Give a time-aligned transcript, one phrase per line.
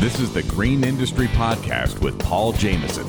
[0.00, 3.04] This is the Green Industry Podcast with Paul Jameson.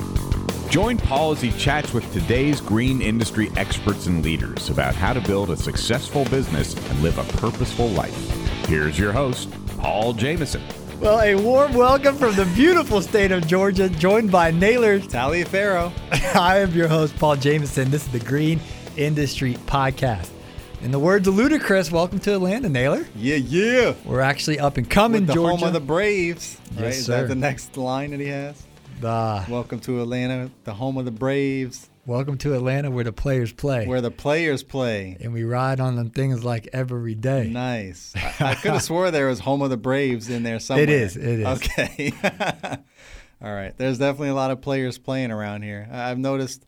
[0.68, 5.20] Join Paul as he chats with today's green industry experts and leaders about how to
[5.22, 8.14] build a successful business and live a purposeful life.
[8.66, 10.60] Here's your host, Paul Jameson.
[11.00, 15.94] Well, a warm welcome from the beautiful state of Georgia, joined by Naylor Taliaferro.
[16.34, 17.90] I am your host, Paul Jameson.
[17.90, 18.60] This is the Green
[18.98, 20.28] Industry Podcast.
[20.82, 23.06] In the words of Ludacris, welcome to Atlanta, Naylor.
[23.14, 23.94] Yeah, yeah.
[24.04, 25.56] We're actually up and coming, With the Georgia.
[25.56, 26.58] home of the Braves.
[26.72, 26.88] Yes, right?
[26.90, 27.20] Is sir.
[27.22, 28.60] that the next line that he has?
[29.00, 33.52] The- Welcome to Atlanta, the home of the Braves, welcome to Atlanta, where the players
[33.52, 35.16] play, where the players play.
[35.20, 37.48] and we ride on them things like every day.
[37.48, 38.12] Nice.
[38.16, 40.82] I, I could have swore there was home of the Braves in there somewhere.
[40.84, 41.46] It is, it is.
[41.46, 42.12] Okay.
[43.42, 43.76] All right.
[43.76, 45.88] There's definitely a lot of players playing around here.
[45.92, 46.64] I've noticed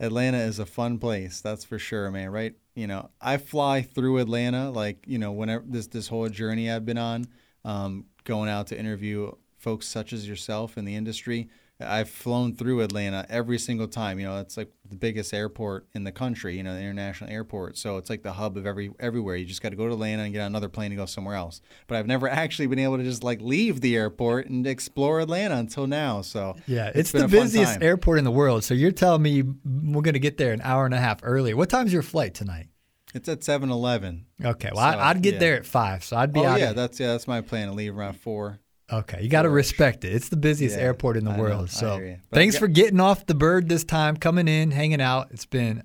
[0.00, 1.40] Atlanta is a fun place.
[1.40, 2.30] That's for sure, man.
[2.30, 2.54] Right?
[2.74, 6.86] You know, I fly through Atlanta like you know whenever this this whole journey I've
[6.86, 7.26] been on,
[7.64, 11.48] um, going out to interview folks such as yourself in the industry.
[11.80, 14.20] I've flown through Atlanta every single time.
[14.20, 16.56] You know, it's like the biggest airport in the country.
[16.56, 17.76] You know, the international airport.
[17.76, 19.34] So it's like the hub of every everywhere.
[19.34, 21.34] You just got to go to Atlanta and get on another plane and go somewhere
[21.34, 21.60] else.
[21.88, 25.56] But I've never actually been able to just like leave the airport and explore Atlanta
[25.56, 26.22] until now.
[26.22, 28.62] So Yeah, it's, the busiest airport in the world.
[28.62, 31.56] So you're telling me we're going to get there an hour and a half earlier.
[31.56, 32.68] What time's your flight tonight?
[33.14, 34.26] It's at 7-Eleven.
[34.44, 35.38] Okay, well, So, I'd get yeah.
[35.40, 36.58] there at five, so I'd be Oh out.
[36.58, 38.58] yeah, at- that's yeah, that's my plan to leave around four.
[38.92, 40.12] Okay, you got to respect it.
[40.14, 41.64] It's the busiest Yeah, airport in the I world.
[41.64, 42.16] I So hear you.
[42.30, 45.28] But thanks I for getting off the bird this time, coming in, hanging out.
[45.30, 45.84] It's been,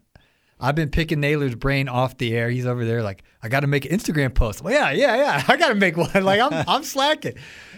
[0.60, 2.50] I've been picking Naylor's brain off the air.
[2.50, 4.62] He's over there like, I got to make an Instagram post.
[4.62, 5.44] Well, yeah, yeah, yeah.
[5.48, 6.12] I got to make one.
[6.24, 7.36] Like I'm, I'm slacking.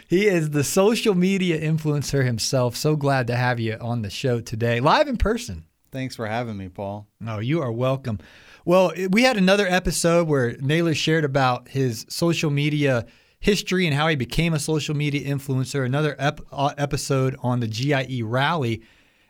[0.08, 2.76] He is the social media influencer himself.
[2.76, 5.66] So glad to have you on the show today, live in person.
[5.92, 7.08] Thanks for having me, Paul.
[7.20, 8.20] No, you are welcome.
[8.66, 13.06] Well, we had another episode where Naylor shared about his social media
[13.42, 15.86] history and how he became a social media influencer.
[15.86, 18.82] Another ep- uh, episode on the GIE rally.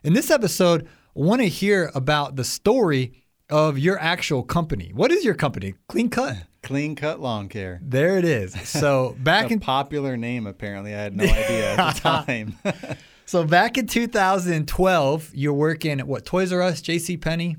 [0.03, 4.91] In this episode, I want to hear about the story of your actual company.
[4.93, 5.73] What is your company?
[5.87, 6.35] Clean Cut.
[6.61, 7.79] Clean cut lawn care.
[7.81, 8.53] There it is.
[8.69, 10.93] So back a in popular name apparently.
[10.93, 12.55] I had no idea at the time.
[13.25, 17.17] so back in 2012, you're working at what Toys R Us, J.C.
[17.17, 17.57] Penney.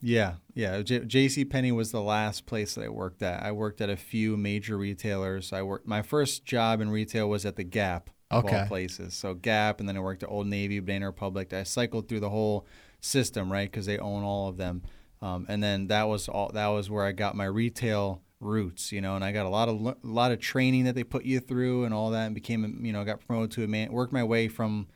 [0.00, 0.82] Yeah, yeah.
[0.82, 1.44] J- J.C.
[1.44, 3.42] Penney was the last place that I worked at.
[3.42, 5.52] I worked at a few major retailers.
[5.52, 5.86] I worked.
[5.86, 8.10] My first job in retail was at the Gap.
[8.28, 8.58] Of Okay.
[8.58, 9.14] all places.
[9.14, 11.52] So Gap, and then I worked at Old Navy, Banana Republic.
[11.52, 12.66] I cycled through the whole
[13.00, 13.70] system, right?
[13.70, 14.82] Because they own all of them.
[15.22, 16.50] Um, and then that was all.
[16.52, 19.14] That was where I got my retail roots, you know.
[19.14, 21.84] And I got a lot of a lot of training that they put you through
[21.84, 23.92] and all that, and became, a- you know, got promoted to a man.
[23.92, 24.88] Worked my way from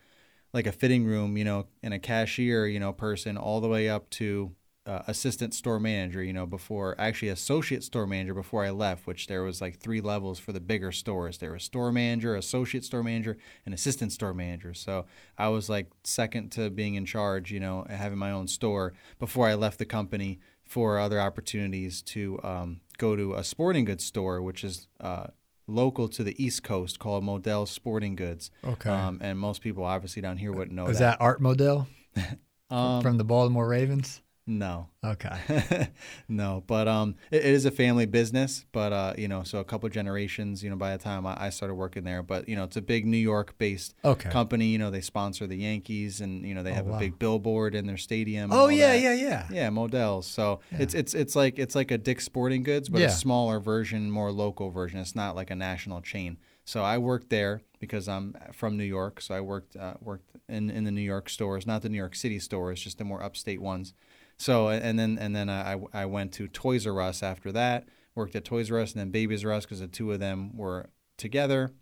[0.53, 3.89] like a fitting room, you know, and a cashier, you know, person, all the way
[3.89, 4.51] up to
[4.91, 9.29] uh, assistant store manager, you know, before actually associate store manager before I left, which
[9.29, 11.39] there was like three levels for the bigger stores.
[11.39, 14.75] There was store manager, associate store manager, and assistant store manager.
[14.75, 15.07] So
[15.39, 19.47] I was like second to being in charge, you know, having my own store before
[19.47, 24.43] I left the company for other opportunities to um, go to a sporting goods store,
[24.43, 25.29] which is uh,
[25.69, 28.51] local to the East Coast called Modell Sporting Goods.
[28.65, 28.91] Okay.
[28.91, 31.21] Um, and most people obviously down here wouldn't know Was that.
[31.21, 31.87] that Art Modell
[32.71, 34.21] Um, from the Baltimore Ravens?
[34.51, 34.89] No.
[35.05, 35.89] Okay.
[36.29, 38.67] no, but um, it, it is a family business.
[38.73, 41.51] But uh, you know, so a couple generations, you know, by the time I, I
[41.51, 44.29] started working there, but you know, it's a big New York-based Okay.
[44.29, 44.67] company.
[44.67, 46.97] You know, they sponsor the Yankees, and you know, they have wow.
[46.97, 48.51] a big billboard in their stadium.
[48.53, 49.01] Oh yeah, that.
[49.01, 49.47] yeah, yeah.
[49.53, 50.27] Yeah, Modell's.
[50.27, 53.07] So it's it's it's like it's like a Dick's Sporting Goods, but Yeah.
[53.07, 54.99] a smaller version, more local version.
[54.99, 56.39] It's not like a national chain.
[56.65, 59.21] So I worked there because I'm from New York.
[59.21, 62.15] So I worked uh, worked in, in the New York stores, not the New York
[62.17, 63.95] City stores, just the more upstate ones.
[64.41, 67.87] So and then and then I I went to Toys R Us after that.
[68.15, 70.57] Worked at Toys R Us and then Babies R Us because the two of them
[70.57, 71.73] were together.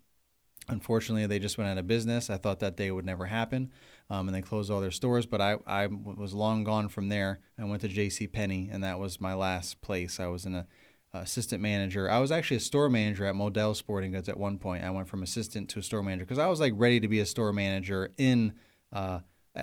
[0.66, 2.28] Unfortunately, they just went out of business.
[2.28, 3.70] I thought that day would never happen,
[4.10, 5.24] um, and they closed all their stores.
[5.24, 7.38] But I, I was long gone from there.
[7.56, 8.26] I went to J.C.
[8.26, 10.18] Penney, and that was my last place.
[10.18, 10.66] I was in a
[11.14, 12.10] assistant manager.
[12.10, 14.84] I was actually a store manager at Modell Sporting Goods at one point.
[14.84, 17.21] I went from assistant to a store manager because I was like ready to be
[17.21, 18.53] a store manager in
[18.92, 19.21] uh,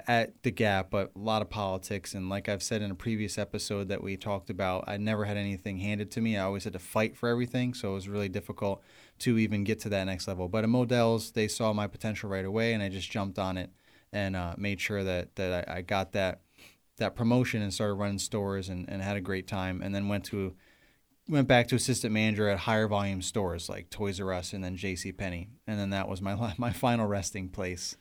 [0.08, 2.14] at the Gap, but a lot of politics.
[2.14, 5.38] And like I've said in a previous episode that we talked about, I never had
[5.38, 6.38] anything handed to me.
[6.38, 8.82] I always had to fight for everything, so it was really difficult
[9.20, 10.48] to even get to that next level.
[10.48, 13.70] But at Modell's, they saw my potential right away, and I just jumped on it
[14.12, 16.42] and uh, made sure that that I, I got that
[16.98, 19.82] that promotion and started running stores and, and had a great time.
[19.82, 20.56] And then went to
[21.28, 24.78] went back to assistant manager at higher volume stores like Toys R Us and then
[24.78, 25.12] J.C.
[25.12, 27.98] Penney, and then that was my my final resting place.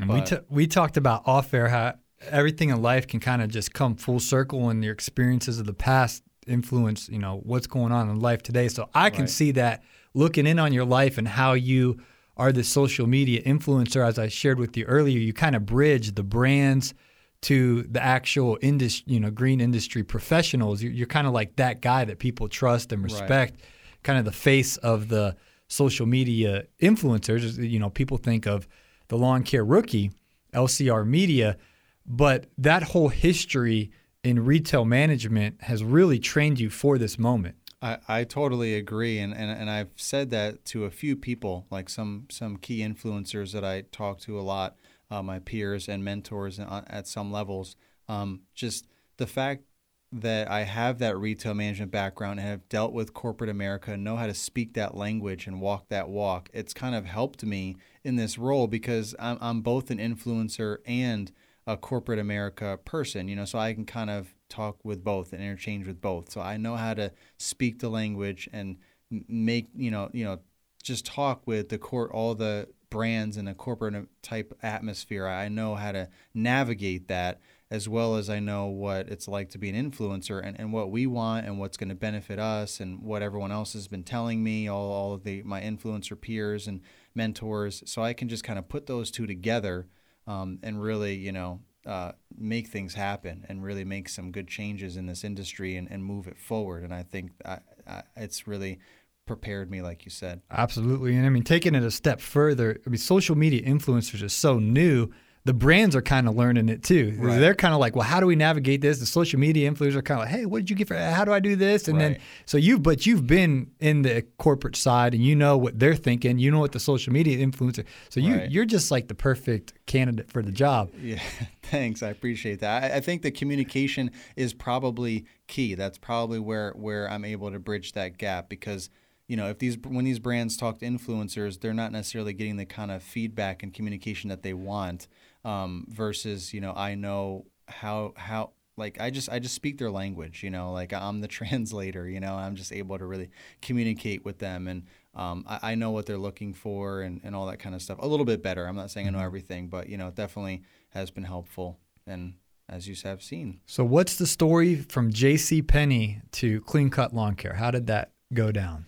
[0.00, 1.94] And we t- we talked about off air how
[2.30, 5.74] everything in life can kind of just come full circle, and your experiences of the
[5.74, 8.68] past influence, you know, what's going on in life today.
[8.68, 9.30] So I can Right.
[9.30, 9.82] see that
[10.14, 11.98] looking in on your life and how you
[12.36, 14.06] are the social media influencer.
[14.06, 16.94] As I shared with you earlier, you kind of bridge the brands
[17.42, 20.82] to the actual industry, you know, green industry professionals.
[20.82, 23.64] You're, you're kind of like that guy that people trust and respect, right.
[24.02, 25.36] kind of the face of the
[25.68, 27.58] social media influencers.
[27.58, 28.68] You know, people think of
[29.08, 30.12] the lawn care rookie,
[30.52, 31.56] LCR Media,
[32.04, 33.90] but that whole history
[34.22, 37.56] in retail management has really trained you for this moment.
[37.82, 41.88] I, I totally agree, and, and and I've said that to a few people, like
[41.88, 44.76] some some key influencers that I talk to a lot,
[45.10, 47.76] uh, my peers and mentors at some levels.
[48.08, 48.86] Um, just
[49.18, 49.64] the fact
[50.12, 54.26] that I have that retail management background and have dealt with corporate America, know how
[54.26, 58.38] to speak that language and walk that walk, it's kind of helped me in this
[58.38, 61.32] role because I'm, I'm both an influencer and
[61.66, 65.42] a corporate America person, you know, so I can kind of talk with both and
[65.42, 66.30] interchange with both.
[66.30, 68.76] So I know how to speak the language and
[69.10, 70.38] make, you know, you know,
[70.82, 75.26] just talk with the court, all the brands in a corporate type atmosphere.
[75.26, 77.40] I know how to navigate that
[77.70, 80.90] as well as I know what it's like to be an influencer and, and what
[80.90, 84.44] we want and what's going to benefit us and what everyone else has been telling
[84.44, 86.80] me, all, all of the my influencer peers and
[87.14, 87.82] mentors.
[87.86, 89.88] So I can just kind of put those two together
[90.26, 94.96] um, and really, you know, uh, make things happen and really make some good changes
[94.96, 96.82] in this industry and, and move it forward.
[96.82, 98.78] And I think I, I, it's really
[99.26, 100.40] prepared me, like you said.
[100.50, 101.16] Absolutely.
[101.16, 104.58] And I mean, taking it a step further, I mean, social media influencers are so
[104.58, 105.10] new
[105.46, 107.14] the brands are kind of learning it too.
[107.16, 107.38] Right.
[107.38, 108.98] They're kind of like, well, how do we navigate this?
[108.98, 110.96] The social media influencers are kind of like, hey, what did you get for?
[110.96, 111.86] How do I do this?
[111.86, 112.14] And right.
[112.14, 115.94] then so you, but you've been in the corporate side and you know what they're
[115.94, 116.40] thinking.
[116.40, 117.84] You know what the social media influencer.
[118.08, 118.50] So you right.
[118.50, 120.90] you're just like the perfect candidate for the job.
[121.00, 121.22] Yeah,
[121.62, 122.02] thanks.
[122.02, 122.82] I appreciate that.
[122.82, 125.76] I, I think the communication is probably key.
[125.76, 128.90] That's probably where where I'm able to bridge that gap because
[129.28, 132.66] you know, if these when these brands talk to influencers, they're not necessarily getting the
[132.66, 135.08] kind of feedback and communication that they want
[135.44, 139.90] um, versus you know I know how how like I just I just speak their
[139.90, 143.30] language, you know, like I'm the translator, you know, I'm just able to really
[143.62, 144.84] communicate with them and
[145.14, 147.98] um, I, I, know what they're looking for and, and all that kind of stuff
[148.02, 148.66] a little bit better.
[148.66, 149.24] I'm not saying I know mm-hmm.
[149.24, 152.34] everything, but you know, it definitely has been helpful and
[152.68, 153.60] as you have seen.
[153.64, 155.62] So what's the story from J.C.
[155.62, 157.54] Penney to Clean Cut Lawn Care?
[157.54, 158.86] How did that go down?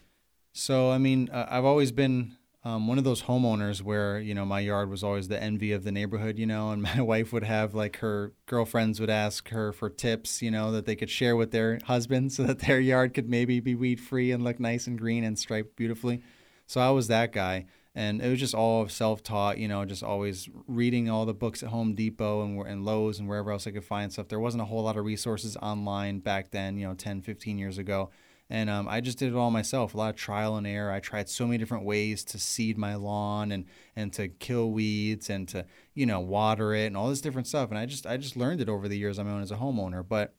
[0.59, 4.45] So I mean, uh, I've always been um, one of those homeowners where you know
[4.45, 7.45] my yard was always the envy of the neighborhood, you know, and my wife would
[7.45, 11.37] have like her girlfriends would ask her for tips, you know, that they could share
[11.37, 14.89] with their husbands so that their yard could maybe be weed free and look nice
[14.89, 16.23] and green and striped beautifully.
[16.67, 20.03] So I was that guy, and it was just all self taught, you know, just
[20.03, 23.71] always reading all the books at Home Depot and and Lowe's and wherever else I
[23.71, 24.27] could find stuff.
[24.27, 27.79] There wasn't a whole lot of resources online back then, you know, 10, 15 years
[27.79, 28.11] ago.
[28.50, 30.91] And um, I just did it all myself, a lot of trial and error.
[30.91, 35.29] I tried so many different ways to seed my lawn and, and to kill weeds
[35.29, 37.69] and to, you know, water it and all this different stuff.
[37.69, 40.06] And I just I just learned it over the years on as a homeowner.
[40.06, 40.35] But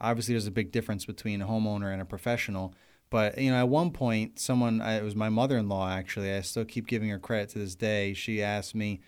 [0.00, 2.74] obviously there's a big difference between a homeowner and a professional.
[3.10, 6.32] But you know, at one point, someone it was my mother-in-law actually.
[6.34, 8.12] I still keep giving her credit to this day.
[8.12, 9.00] She asked me,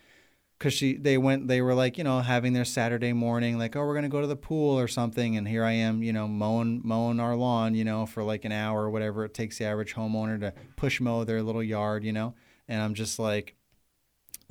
[0.57, 3.85] because she they went they were like you know having their Saturday morning like oh
[3.85, 6.81] we're gonna go to the pool or something and here I am you know mowing
[6.83, 9.95] mowing our lawn you know for like an hour or whatever it takes the average
[9.95, 12.33] homeowner to push mow their little yard you know?
[12.67, 13.55] And I'm just like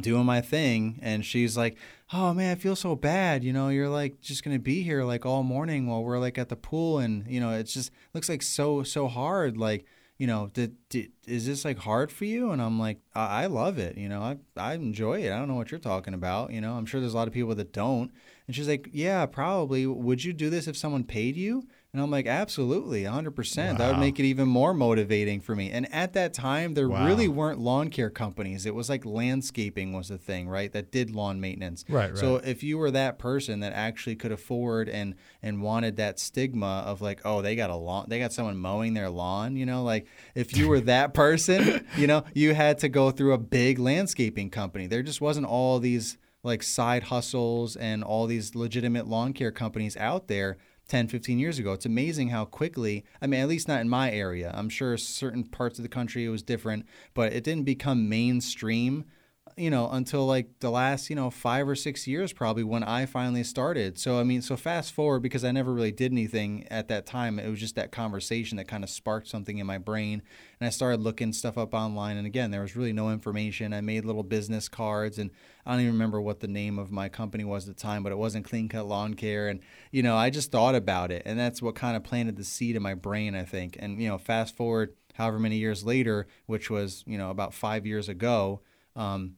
[0.00, 1.76] doing my thing and she's like
[2.12, 5.24] oh man i feel so bad you know you're like just gonna be here like
[5.24, 8.42] all morning while we're like at the pool and you know it just looks like
[8.42, 9.86] so so hard like
[10.18, 12.50] you know, did, did, is this like hard for you?
[12.50, 13.98] And I'm like, I, I love it.
[13.98, 15.32] You know, I, I enjoy it.
[15.32, 16.52] I don't know what you're talking about.
[16.52, 18.10] You know, I'm sure there's a lot of people that don't.
[18.46, 19.86] And she's like, yeah, probably.
[19.86, 21.68] Would you do this if someone paid you?
[21.92, 23.56] And I'm like, absolutely, 100%.
[23.72, 23.78] Wow.
[23.78, 25.70] That would make it even more motivating for me.
[25.70, 27.06] And at that time, there wow.
[27.06, 28.66] really weren't lawn care companies.
[28.66, 30.70] It was like landscaping was the thing, right?
[30.72, 31.86] That did lawn maintenance.
[31.88, 32.18] Right, right.
[32.18, 36.84] So if you were that person that actually could afford and and wanted that stigma
[36.86, 39.82] of like, oh, they got a lawn, they got someone mowing their lawn, you know,
[39.82, 43.78] like if you were that person, you know, you had to go through a big
[43.78, 44.86] landscaping company.
[44.86, 49.96] There just wasn't all these like side hustles and all these legitimate lawn care companies
[49.96, 51.72] out there 10, 15 years ago.
[51.72, 54.52] It's amazing how quickly, I mean, at least not in my area.
[54.54, 59.04] I'm sure certain parts of the country it was different, but it didn't become mainstream
[59.58, 63.06] you know, until like the last, you know, five or six years probably when I
[63.06, 63.98] finally started.
[63.98, 67.38] So, I mean, so fast forward because I never really did anything at that time.
[67.38, 70.20] It was just that conversation that kind of sparked something in my brain.
[70.60, 72.18] And I started looking stuff up online.
[72.18, 73.72] And again, there was really no information.
[73.72, 75.30] I made little business cards and
[75.64, 78.12] I don't even remember what the name of my company was at the time, but
[78.12, 79.48] it wasn't Clean Cut Lawn Care.
[79.48, 79.60] And,
[79.90, 81.22] you know, I just thought about it.
[81.24, 83.76] And that's what kind of planted the seed in my brain, I think.
[83.78, 87.86] And, you know, fast forward however many years later, which was, you know, about five
[87.86, 88.60] years ago
[88.96, 89.34] um,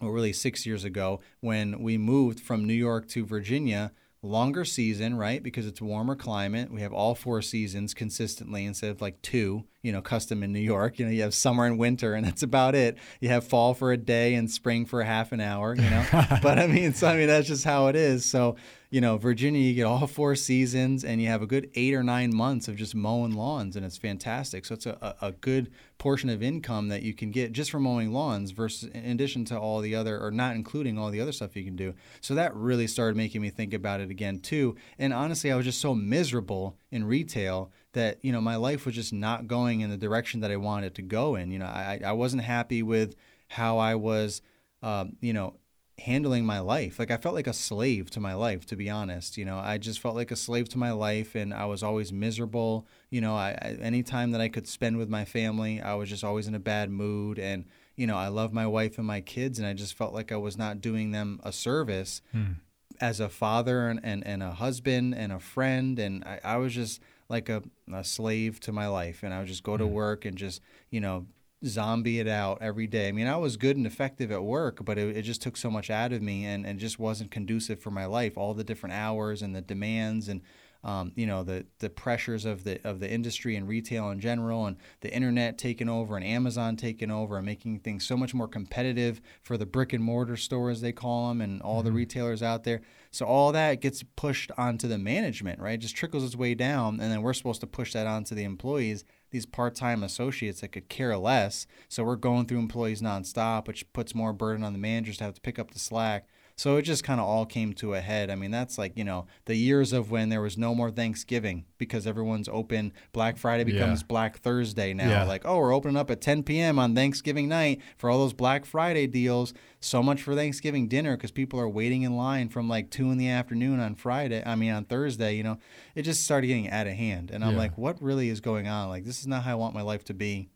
[0.00, 3.92] well, really six years ago when we moved from New York to Virginia.
[4.22, 5.40] Longer season, right?
[5.40, 6.72] Because it's warmer climate.
[6.72, 10.58] We have all four seasons consistently instead of like two, you know, custom in New
[10.58, 10.98] York.
[10.98, 12.96] You know, you have summer and winter, and that's about it.
[13.20, 16.04] You have fall for a day and spring for half an hour, you know.
[16.42, 18.24] but I mean, so I mean, that's just how it is.
[18.24, 18.56] So
[18.96, 22.02] you know, Virginia, you get all four seasons and you have a good eight or
[22.02, 24.64] nine months of just mowing lawns, and it's fantastic.
[24.64, 28.14] So it's a, a good portion of income that you can get just from mowing
[28.14, 31.54] lawns versus in addition to all the other, or not including all the other stuff
[31.56, 31.92] you can do.
[32.22, 34.76] So that really started making me think about it again, too.
[34.98, 38.94] And honestly, I was just so miserable in retail that, you know, my life was
[38.94, 41.50] just not going in the direction that I wanted to go in.
[41.50, 43.14] You know, I, I wasn't happy with
[43.48, 44.40] how I was,
[44.82, 45.58] um, you know,
[45.98, 46.98] handling my life.
[46.98, 49.38] Like I felt like a slave to my life, to be honest.
[49.38, 52.12] You know, I just felt like a slave to my life, and I was always
[52.12, 52.86] miserable.
[53.10, 56.08] You know, I, I any time that I could spend with my family, I was
[56.08, 57.64] just always in a bad mood, and
[57.96, 60.36] you know, I love my wife and my kids, and I just felt like I
[60.36, 62.52] was not doing them a service hmm.
[63.00, 66.74] as a father and, and, and a husband and a friend, and I, I was
[66.74, 67.00] just
[67.30, 67.62] like a,
[67.92, 69.94] a slave to my life, and I would just go to hmm.
[69.94, 70.60] work and just
[70.90, 71.26] you know
[71.66, 73.08] zombie it out every day.
[73.08, 75.70] I mean, I was good and effective at work, but it, it just took so
[75.70, 78.36] much out of me and, and just wasn't conducive for my life.
[78.36, 80.42] All the different hours and the demands and
[80.86, 84.66] um, you know the the pressures of the of the industry and retail in general,
[84.66, 88.46] and the internet taking over and Amazon taking over and making things so much more
[88.46, 91.86] competitive for the brick and mortar stores they call them and all mm-hmm.
[91.86, 92.82] the retailers out there.
[93.10, 95.74] So all that gets pushed onto the management, right?
[95.74, 98.44] It just trickles its way down, and then we're supposed to push that onto the
[98.44, 101.66] employees these part-time associates that could care less.
[101.88, 105.34] So we're going through employees nonstop, which puts more burden on the managers to have
[105.34, 106.26] to pick up the slack.
[106.58, 108.30] So it just kind of all came to a head.
[108.30, 111.66] I mean, that's like, you know, the years of when there was no more Thanksgiving
[111.76, 112.94] because everyone's open.
[113.12, 114.06] Black Friday becomes yeah.
[114.06, 115.10] Black Thursday now.
[115.10, 115.24] Yeah.
[115.24, 116.78] Like, oh, we're opening up at 10 p.m.
[116.78, 119.52] on Thanksgiving night for all those Black Friday deals.
[119.80, 123.18] So much for Thanksgiving dinner because people are waiting in line from like 2 in
[123.18, 124.42] the afternoon on Friday.
[124.46, 125.58] I mean, on Thursday, you know,
[125.94, 127.30] it just started getting out of hand.
[127.30, 127.58] And I'm yeah.
[127.58, 128.88] like, what really is going on?
[128.88, 130.48] Like, this is not how I want my life to be.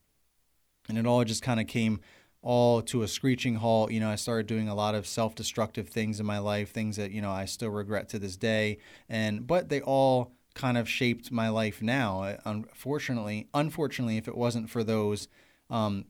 [0.88, 2.00] And it all just kind of came
[2.42, 3.90] all to a screeching halt.
[3.90, 7.10] You know, I started doing a lot of self-destructive things in my life, things that
[7.10, 8.78] you know I still regret to this day.
[9.08, 12.36] And but they all kind of shaped my life now.
[12.44, 15.28] Unfortunately, unfortunately, if it wasn't for those
[15.68, 16.06] um,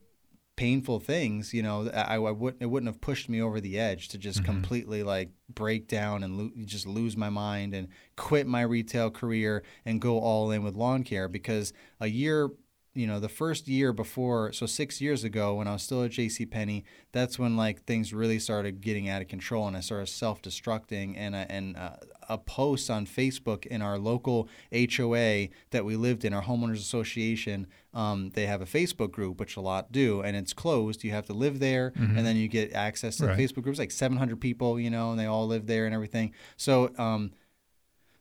[0.55, 4.07] painful things, you know, I, I wouldn't it wouldn't have pushed me over the edge
[4.09, 4.53] to just mm-hmm.
[4.53, 9.63] completely like break down and lo- just lose my mind and quit my retail career
[9.85, 12.49] and go all in with lawn care because a year
[12.93, 16.11] you know the first year before so six years ago when i was still at
[16.11, 20.07] jc penney that's when like things really started getting out of control and i started
[20.07, 21.91] self-destructing and, uh, and uh,
[22.27, 27.65] a post on facebook in our local hoa that we lived in our homeowners association
[27.93, 31.25] um, they have a facebook group which a lot do and it's closed you have
[31.25, 32.17] to live there mm-hmm.
[32.17, 33.37] and then you get access to right.
[33.37, 36.33] the facebook groups like 700 people you know and they all live there and everything
[36.57, 37.31] so um,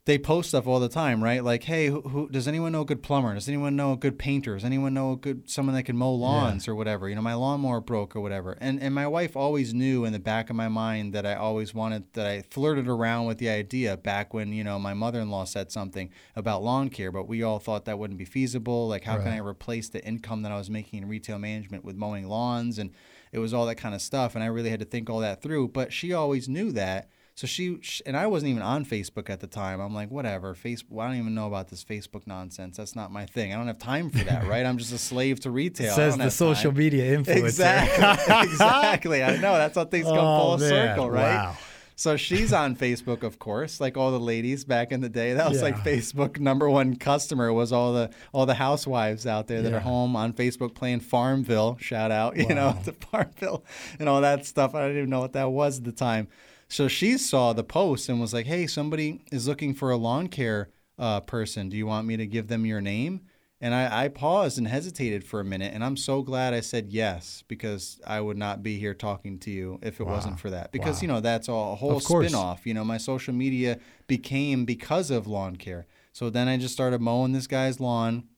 [0.07, 1.45] they post stuff all the time, right?
[1.45, 3.35] Like, hey, who, who, does anyone know a good plumber?
[3.35, 4.55] Does anyone know a good painter?
[4.55, 6.73] Does anyone know a good someone that can mow lawns yeah.
[6.73, 7.09] or whatever?
[7.09, 8.57] You know, my lawnmower broke or whatever.
[8.61, 11.75] And and my wife always knew in the back of my mind that I always
[11.75, 15.71] wanted that I flirted around with the idea back when you know my mother-in-law said
[15.71, 18.89] something about lawn care, but we all thought that wouldn't be feasible.
[18.89, 19.25] Like, how right.
[19.25, 22.79] can I replace the income that I was making in retail management with mowing lawns?
[22.79, 22.93] And
[23.33, 24.35] it was all that kind of stuff.
[24.35, 25.69] And I really had to think all that through.
[25.69, 27.11] But she always knew that.
[27.41, 29.81] So she, she, and I wasn't even on Facebook at the time.
[29.81, 31.03] I'm like, whatever, Facebook.
[31.03, 32.77] I don't even know about this Facebook nonsense.
[32.77, 33.55] That's not my thing.
[33.55, 34.67] I don't have time for that, right?
[34.67, 35.95] I'm just a slave to retail.
[35.95, 36.79] Says the social time.
[36.79, 37.45] media influencer.
[37.45, 38.35] Exactly.
[38.53, 39.25] exactly.
[39.25, 39.55] I know.
[39.55, 40.69] That's how things come oh, full man.
[40.69, 41.35] circle, right?
[41.35, 41.57] Wow.
[41.97, 45.33] So she's on Facebook, of course, like all the ladies back in the day.
[45.33, 45.65] That was yeah.
[45.65, 49.79] like Facebook number one customer was all the all the housewives out there that yeah.
[49.79, 51.79] are home on Facebook playing Farmville.
[51.81, 52.55] Shout out, you wow.
[52.55, 53.65] know, to Farmville
[53.99, 54.75] and all that stuff.
[54.75, 56.29] I didn't even know what that was at the time.
[56.71, 60.29] So she saw the post and was like, "Hey, somebody is looking for a lawn
[60.29, 61.69] care uh, person.
[61.69, 63.23] Do you want me to give them your name?"
[63.63, 66.89] And I, I, paused and hesitated for a minute, and I'm so glad I said
[66.89, 70.15] yes because I would not be here talking to you if it wow.
[70.15, 70.73] wasn't for that.
[70.73, 71.03] Because wow.
[71.03, 72.65] you know that's a whole spin off.
[72.65, 75.87] You know, my social media became because of lawn care.
[76.13, 78.29] So then I just started mowing this guy's lawn,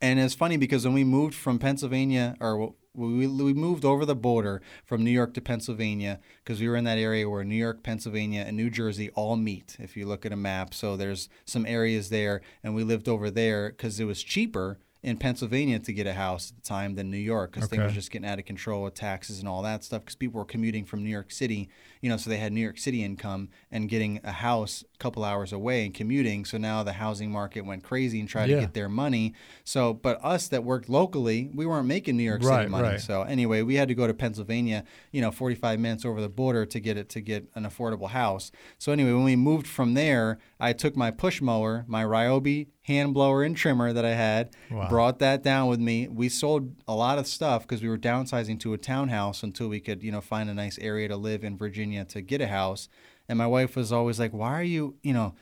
[0.00, 4.14] and it's funny because when we moved from Pennsylvania, or we, we moved over the
[4.14, 7.82] border from New York to Pennsylvania because we were in that area where New York,
[7.82, 9.76] Pennsylvania, and New Jersey all meet.
[9.78, 13.30] If you look at a map, so there's some areas there, and we lived over
[13.30, 17.10] there because it was cheaper in Pennsylvania to get a house at the time than
[17.10, 19.82] New York because things were just getting out of control with taxes and all that
[19.82, 21.68] stuff because people were commuting from New York City,
[22.02, 25.24] you know, so they had New York City income and getting a house a couple
[25.24, 26.44] hours away and commuting.
[26.44, 28.56] So now the housing market went crazy and tried Yeah.
[28.56, 29.32] to get their money.
[29.64, 32.88] So, but us that worked locally, we weren't making New York City Right, money.
[32.88, 33.00] right.
[33.00, 36.66] So anyway, we had to go to Pennsylvania, you know, 45 minutes over the border
[36.66, 38.50] to get it to get an affordable house.
[38.78, 43.14] So anyway, when we moved from there, I took my push mower, my Ryobi hand
[43.14, 44.88] blower and trimmer that I had, Wow.
[44.88, 46.08] brought that down with me.
[46.08, 49.78] We sold a lot of stuff because we were downsizing to a townhouse until we
[49.78, 52.88] could, you know, find a nice area to live in Virginia to get a house.
[53.28, 55.34] And my wife was always like, "Why are you, you know?"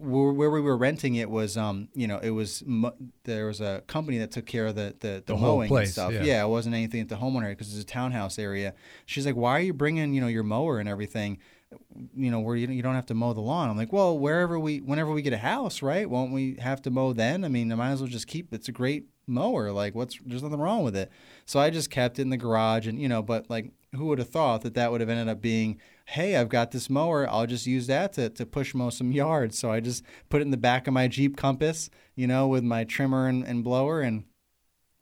[0.00, 2.62] where where we were renting it was um you know it was
[3.24, 5.92] there was a company that took care of the the, the, The mowing place, and
[5.92, 6.22] stuff yeah.
[6.22, 6.44] yeah.
[6.44, 8.74] it wasn't anything at the homeowner because it's a townhouse area
[9.06, 11.38] she's like why are you bringing you know your mower and everything
[12.16, 14.58] you know where you, you don't have to mow the lawn i'm like well wherever
[14.58, 17.70] we whenever we get a house right won't we have to mow then i mean
[17.70, 20.82] i might as well just keep it's a great mower like what's there's nothing wrong
[20.82, 21.10] with it
[21.44, 24.18] so i just kept it in the garage and you know but like who would
[24.18, 27.46] have thought that that would have ended up being hey i've got this mower i'll
[27.46, 30.50] just use that to, to push mow some yards so i just put it in
[30.50, 34.24] the back of my jeep compass you know with my trimmer and, and blower and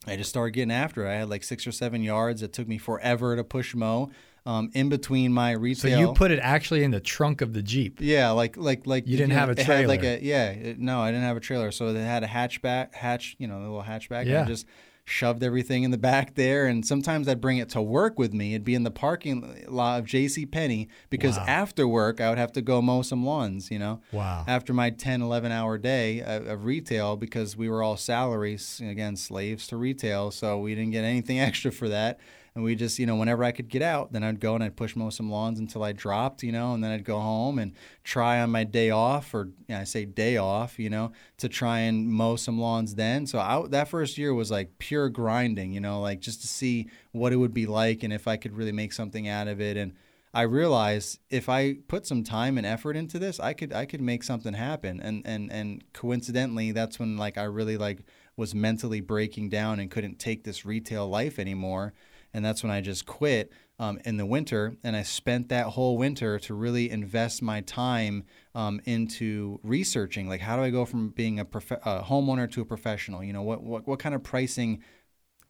[0.07, 1.11] I just started getting after it.
[1.11, 2.41] I had like six or seven yards.
[2.43, 4.09] It took me forever to push mow.
[4.47, 7.63] Um, in between my retail, So you put it actually in the trunk of the
[7.63, 7.99] Jeep.
[8.01, 10.17] Yeah, like like like You didn't know, have a had like trailer.
[10.17, 11.71] a yeah, it, no, I didn't have a trailer.
[11.73, 14.21] So it had a hatchback, hatch, you know, the little hatchback.
[14.21, 14.43] And Yeah.
[14.45, 14.65] I just
[15.09, 18.53] shoved everything in the back there, and sometimes I'd bring it to work with me.
[18.55, 20.45] It'd be in the parking lot of J.C.
[20.47, 21.45] Penney because Wow.
[21.49, 23.71] after work I would have to go mow some lawns.
[23.71, 24.45] You know, Wow.
[24.47, 29.17] after my 10, 11 hour day of, of retail because we were all salaries, again,
[29.17, 30.31] slaves to retail.
[30.31, 32.19] So we didn't get anything extra for that.
[32.55, 34.77] And we just, you know, whenever I could get out, then I'd go and I'd
[34.77, 37.73] push mow some lawns until I dropped, you know, and then I'd go home and
[38.05, 41.49] try on my day off, or you know, I say day off, you know, to
[41.49, 43.27] try and mow some lawns then.
[43.27, 46.89] So I, that first year was like pure grinding, you know, like just to see
[47.13, 49.77] what it would be like and if I could really make something out of it.
[49.77, 49.95] And
[50.35, 54.01] I realized if I put some time and effort into this, I could I could
[54.01, 55.01] make something happen.
[55.01, 58.01] And and and coincidentally, that's when like I really like
[58.37, 61.93] was mentally breaking down and couldn't take this retail life anymore.
[62.35, 64.77] And that's when I just quit um, in the winter.
[64.85, 70.41] And I spent that whole winter to really invest my time um, into researching, like
[70.41, 73.23] how do I go from being a, prof- a homeowner to a professional?
[73.23, 74.83] You know, what what what kind of pricing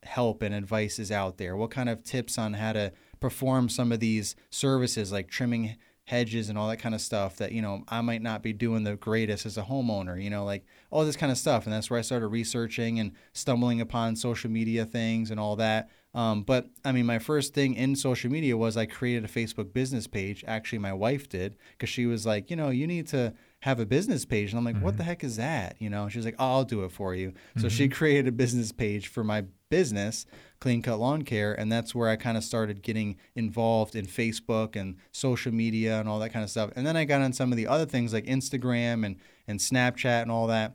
[0.03, 1.57] help and advice is out there?
[1.57, 6.49] What kind of tips on how to perform some of these services like trimming hedges
[6.49, 8.97] and all that kind of stuff that, you know, I might not be doing the
[8.97, 11.67] greatest as a homeowner, you know, like all this kind of stuff.
[11.67, 15.91] And that's where I started researching and stumbling upon social media things and all that.
[16.19, 19.73] Um, but I mean, my first thing in social media was I created a Facebook
[19.73, 20.45] business page.
[20.49, 23.87] Actually, my wife did because she was like, you know, you need to have a
[23.87, 24.51] business page.
[24.51, 25.77] And I'm like, what the heck is that?
[25.79, 27.35] You know, she's like, oh, I'll do it for you.
[27.57, 30.27] So she created a business page for my business,
[30.59, 31.55] Clean Cut Lawn Care.
[31.55, 36.09] And that's where I kind of started getting involved in Facebook and social media and
[36.09, 36.73] all that kind of stuff.
[36.75, 40.23] And then I got on some of the other things like Instagram and, and Snapchat
[40.23, 40.75] and all that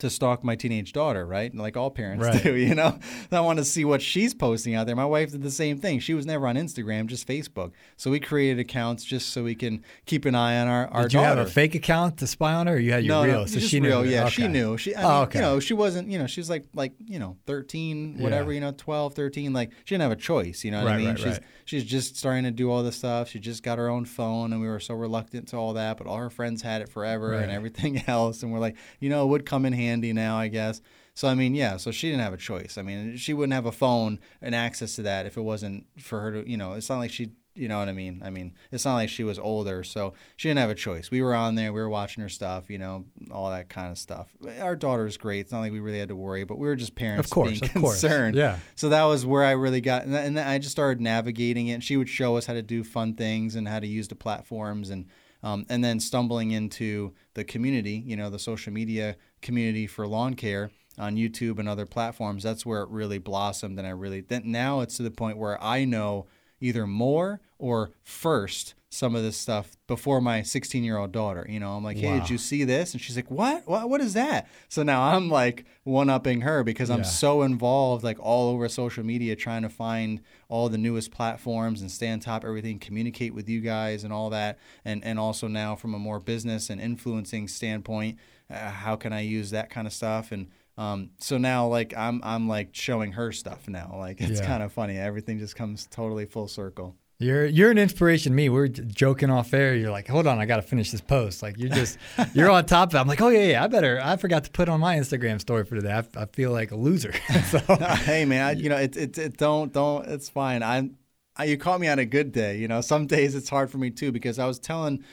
[0.00, 1.54] to stalk my teenage daughter, right?
[1.54, 2.42] Like all parents Right.
[2.42, 2.98] do, you know?
[3.32, 4.96] I want to see what she's posting out there.
[4.96, 6.00] My wife did the same thing.
[6.00, 7.72] She was never on Instagram, just Facebook.
[7.96, 11.14] So we created accounts just so we can keep an eye on our, our Did
[11.14, 11.38] you daughter.
[11.40, 13.40] have a fake account to spy on her, or you had your no, real?
[13.40, 13.88] no, so she knew.
[13.88, 14.06] real.
[14.06, 14.76] Yeah, she knew.
[14.76, 15.38] She, I Oh, okay.
[15.38, 18.54] you know, she wasn't, you know, she was like, like, you know, 13, whatever, Yeah.
[18.54, 19.52] you know, 12, 13.
[19.52, 21.08] Like, she didn't have a choice, you know what I mean?
[21.08, 21.42] right, she's, right.
[21.64, 23.28] she's just starting to do all this stuff.
[23.28, 26.06] She just got her own phone, and we were so reluctant to all that, but
[26.06, 28.42] all her friends had it forever and everything else.
[28.42, 30.80] And we're like, you know, it would come in handy now, I guess.
[31.14, 32.78] So, I mean, yeah, so she didn't have a choice.
[32.78, 36.20] I mean, she wouldn't have a phone and access to that if it wasn't for
[36.20, 38.22] her to, you know, it's not like she, you know what I mean?
[38.24, 41.10] I mean, it's not like she was older, so she didn't have a choice.
[41.10, 43.98] We were on there, we were watching her stuff, you know, all that kind of
[43.98, 44.28] stuff.
[44.60, 45.40] Our daughter's great.
[45.40, 47.60] It's not like we really had to worry, but we were just parents Of course,
[47.60, 48.00] being of course.
[48.00, 48.36] concerned.
[48.36, 48.58] Yeah.
[48.76, 51.72] So that was where I really got, and, and then I just started navigating it.
[51.74, 54.14] And she would show us how to do fun things and how to use the
[54.14, 55.06] platforms, and
[55.42, 60.34] um, and then stumbling into the community, you know, the social media community for lawn
[60.34, 62.42] care on YouTube and other platforms.
[62.42, 65.62] That's where it really blossomed, and I really then now it's to the point where
[65.62, 66.26] I know
[66.60, 71.46] either more or first some of this stuff before my 16 year old daughter.
[71.48, 72.18] You know, I'm like, hey, Wow.
[72.20, 72.92] did you see this?
[72.92, 73.66] And she's like, what?
[73.68, 73.88] What?
[73.88, 74.48] What is that?
[74.68, 77.04] So now I'm like one upping her because I'm Yeah.
[77.04, 81.90] so involved, like all over social media, trying to find all the newest platforms and
[81.90, 84.58] stay on top of everything, communicate with you guys and all that.
[84.84, 88.18] And, and also now from a more business and influencing standpoint,
[88.50, 90.32] uh, how can I use that kind of stuff?
[90.32, 93.94] And, um, so now like I'm, I'm like showing her stuff now.
[93.96, 94.46] Like it's Yeah.
[94.46, 94.98] kind of funny.
[94.98, 96.96] Everything just comes totally full circle.
[97.20, 98.48] You're you're an inspiration to me.
[98.48, 99.74] We're joking off air.
[99.74, 101.42] You're like, hold on, I got to finish this post.
[101.42, 101.98] Like you're just
[102.34, 102.98] you're on top of it.
[102.98, 104.00] I'm like, oh yeah, yeah, I better.
[104.02, 105.92] I forgot to put on my Instagram story for today.
[105.92, 107.12] I, I feel like a loser.
[107.50, 107.58] so
[108.04, 110.62] hey man, I, you know it, it, it don't don't it's fine.
[110.62, 110.96] I'm
[111.36, 112.56] I, you caught me on a good day.
[112.56, 115.04] You know, some days it's hard for me too because I was telling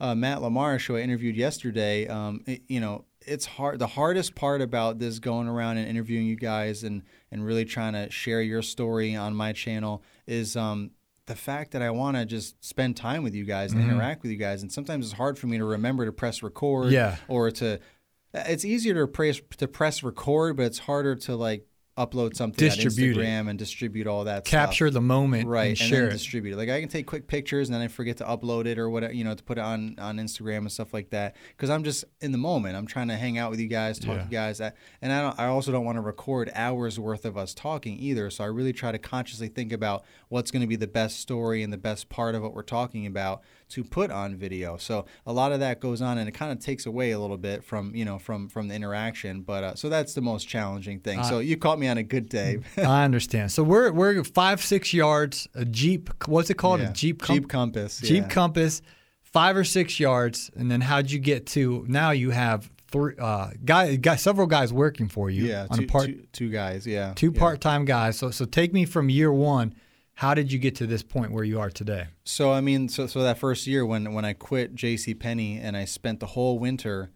[0.00, 3.78] uh, Matt Lamarche, who I interviewed yesterday, um, it, you know, it's hard.
[3.78, 7.92] The hardest part about this going around and interviewing you guys and and really trying
[7.92, 10.92] to share your story on my channel is um,
[11.30, 13.90] the fact that I want to just spend time with you guys and Mm-hmm.
[13.92, 14.62] interact with you guys.
[14.62, 17.16] And sometimes it's hard for me to remember to press record Yeah.
[17.28, 17.78] or to.
[18.34, 21.66] It's easier to press to press record, but it's harder to like
[22.06, 24.50] upload something Distribute on Instagram and distribute all that stuff.
[24.50, 26.12] Capture the moment right and share then it.
[26.12, 26.56] distribute it.
[26.56, 29.12] Like i can take quick pictures and then i forget to upload it or whatever
[29.12, 31.36] you know to put it on on instagram and stuff like that.
[31.56, 32.76] Because i'm just in the moment.
[32.76, 34.16] I'm trying to hang out with you guys talk Yeah.
[34.18, 34.60] to you guys.
[34.60, 37.98] I- and i don't i also don't want to record hours worth of us talking
[37.98, 38.30] either.
[38.30, 41.62] So i really try to consciously think about what's going to be the best story
[41.62, 45.32] and the best part of what we're talking about to put on video so a
[45.32, 47.94] lot of that goes on and it kind of takes away a little bit from
[47.94, 51.38] you know from from the interaction but uh, so that's the most challenging thing so
[51.38, 53.52] you caught me on a good day I understand.
[53.52, 55.48] So we're we're five six yards.
[55.54, 56.10] A jeep.
[56.26, 56.80] What's it called?
[56.80, 56.90] Yeah.
[56.90, 57.22] A jeep.
[57.22, 58.00] Com- Jeep Compass.
[58.00, 58.28] Jeep yeah.
[58.28, 58.82] Compass.
[59.22, 61.84] Five or six yards, and then how'd you get to?
[61.88, 65.84] Now you have three uh, guy, guy, several guys working for you Yeah, on two,
[65.84, 66.86] a part two, two guys.
[66.86, 67.38] Yeah, two yeah.
[67.38, 68.18] part-time guys.
[68.18, 69.74] So so take me from year one.
[70.20, 72.08] How did you get to this point where you are today?
[72.24, 75.14] So I mean, so so that first year when when I quit J.C.
[75.14, 77.10] Penney and I spent the whole winter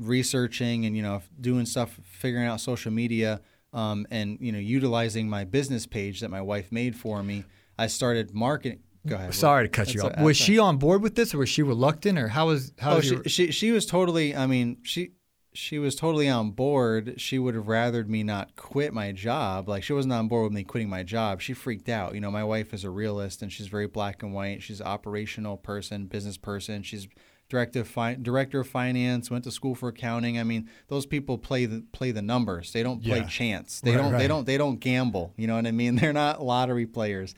[0.00, 5.28] researching and you know doing stuff, figuring out social media, um, and you know utilizing
[5.28, 7.44] my business page that my wife made for me.
[7.78, 8.80] I started marketing.
[9.06, 9.34] Go ahead.
[9.34, 10.18] Sorry to cut you off.
[10.18, 12.96] Was she on board with this, or was she reluctant, or how was how Oh,
[12.96, 14.34] was she, your, she she was totally.
[14.34, 15.12] I mean, she
[15.54, 17.14] she was totally on board.
[17.20, 19.68] She would have rathered me not quit my job.
[19.68, 21.40] Like she wasn't on board with me quitting my job.
[21.40, 22.14] She freaked out.
[22.14, 24.62] You know, my wife is a realist and she's very black and white.
[24.62, 26.82] She's an operational person, business person.
[26.82, 27.06] She's
[27.50, 29.30] director of fi- director of finance.
[29.30, 30.38] Went to school for accounting.
[30.38, 32.72] I mean, those people play the play the numbers.
[32.72, 33.26] They don't play Yeah.
[33.26, 33.80] chance.
[33.82, 34.12] They Right, don't.
[34.12, 34.18] right.
[34.20, 34.46] They don't.
[34.46, 35.34] They don't gamble.
[35.36, 35.96] You know what I mean?
[35.96, 37.34] They're not lottery players.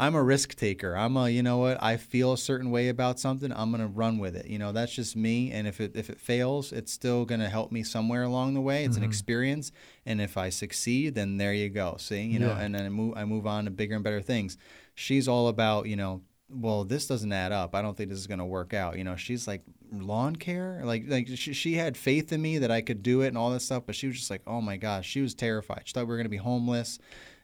[0.00, 0.96] I'm a risk taker.
[0.96, 1.82] I'm a, you know what?
[1.82, 3.52] I feel a certain way about something.
[3.52, 4.46] I'm gonna run with it.
[4.46, 5.50] You know, that's just me.
[5.50, 8.84] And if it if it fails, it's still gonna help me somewhere along the way.
[8.84, 9.02] It's Mm-hmm.
[9.04, 9.72] an experience.
[10.06, 11.96] And if I succeed, then there you go.
[11.98, 12.60] See, you know, Yeah.
[12.60, 14.56] and then I move I move on to bigger and better things.
[14.94, 17.74] She's all about, you know, well, this doesn't add up.
[17.74, 18.96] I don't think this is gonna work out.
[18.98, 22.70] You know, she's like lawn care, like like she, she had faith in me that
[22.70, 23.82] I could do it and all this stuff.
[23.84, 25.82] But she was just like, oh my gosh, she was terrified.
[25.86, 27.00] She thought we were gonna be homeless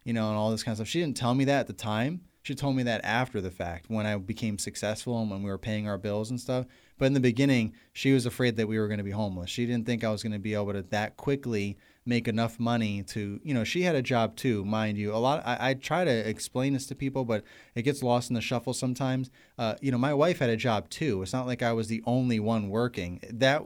[0.06, 0.88] you know, and all this kind of stuff.
[0.88, 2.20] She didn't tell me that at the time.
[2.44, 5.56] She told me that after the fact when I became successful and when we were
[5.56, 6.66] paying our bills and stuff.
[6.98, 9.48] But in the beginning, she was afraid that we were going to be homeless.
[9.48, 13.02] She didn't think I was going to be able to that quickly make enough money
[13.04, 15.14] to, you know, she had a job too, mind you.
[15.14, 18.34] A lot, I, I try to explain this to people, but it gets lost in
[18.34, 19.30] the shuffle sometimes.
[19.56, 21.22] Uh, you know, my wife had a job too.
[21.22, 23.20] It's not like I was the only one working.
[23.30, 23.62] That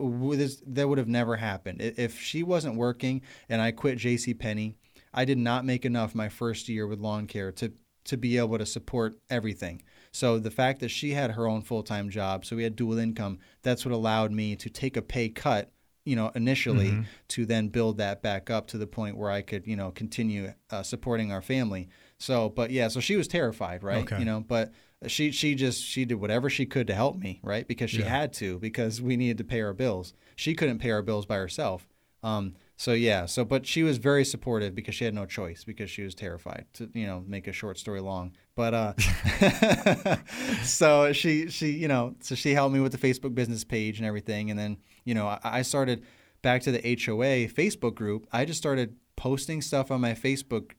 [0.69, 4.35] that would have never happened if she wasn't working and I quit J.C.
[4.35, 4.77] Penney.
[5.12, 7.73] I did not make enough my first year with lawn care to
[8.09, 9.83] to be able to support everything.
[10.12, 12.99] So the fact that she had her own full time job, so we had dual
[12.99, 15.71] income, that's what allowed me to take a pay cut,
[16.05, 19.66] you know, initially to then build that back up to the point where I could,
[19.66, 21.88] you know, continue uh, supporting our family.
[22.18, 24.03] So, but yeah, so she was terrified, right?
[24.05, 24.18] Okay.
[24.18, 24.73] You know, but
[25.07, 27.68] she she just she did whatever she could to help me, right?
[27.68, 28.09] Because she Yeah.
[28.09, 30.14] had to because we needed to pay our bills.
[30.35, 31.87] She couldn't pay our bills by herself.
[32.23, 35.91] Um, so yeah, so but she was very supportive because she had no choice because
[35.91, 38.37] she was terrified to you know make a short story long.
[38.55, 40.17] But uh,
[40.62, 44.07] so she she you know so she helped me with the Facebook business page and
[44.07, 46.05] everything, and then you know I, I started
[46.41, 48.29] back to the HOA Facebook group.
[48.33, 50.75] I just started posting stuff on my Facebook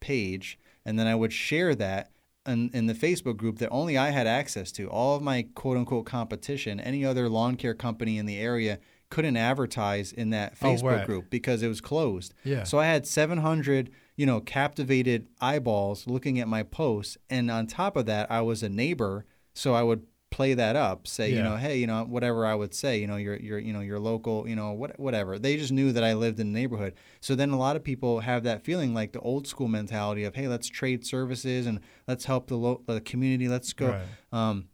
[0.00, 2.10] page, and then I would share that
[2.46, 4.88] in, in the Facebook group that only I had access to.
[4.88, 8.78] All of my quote unquote competition, any other lawn care company in the area
[9.10, 11.06] couldn't advertise in that Oh, Facebook right.
[11.06, 12.34] group because it was closed.
[12.44, 12.64] Yeah.
[12.64, 17.96] So I had 700, you know, captivated eyeballs looking at my posts, and on top
[17.96, 21.54] of that, I was a neighbor, so I would play that up, say, you know,
[21.54, 24.48] hey, you know, whatever I would say, you know, you're, you're, you know, your local,
[24.48, 25.38] you know, what, whatever.
[25.38, 26.94] They just knew that I lived in the neighborhood.
[27.20, 30.34] So then a lot of people have that feeling like the old school mentality of,
[30.34, 33.46] hey, let's trade services and let's help the lo- the community.
[33.46, 33.90] Let's go.
[33.90, 34.02] Right.
[34.32, 34.64] Um,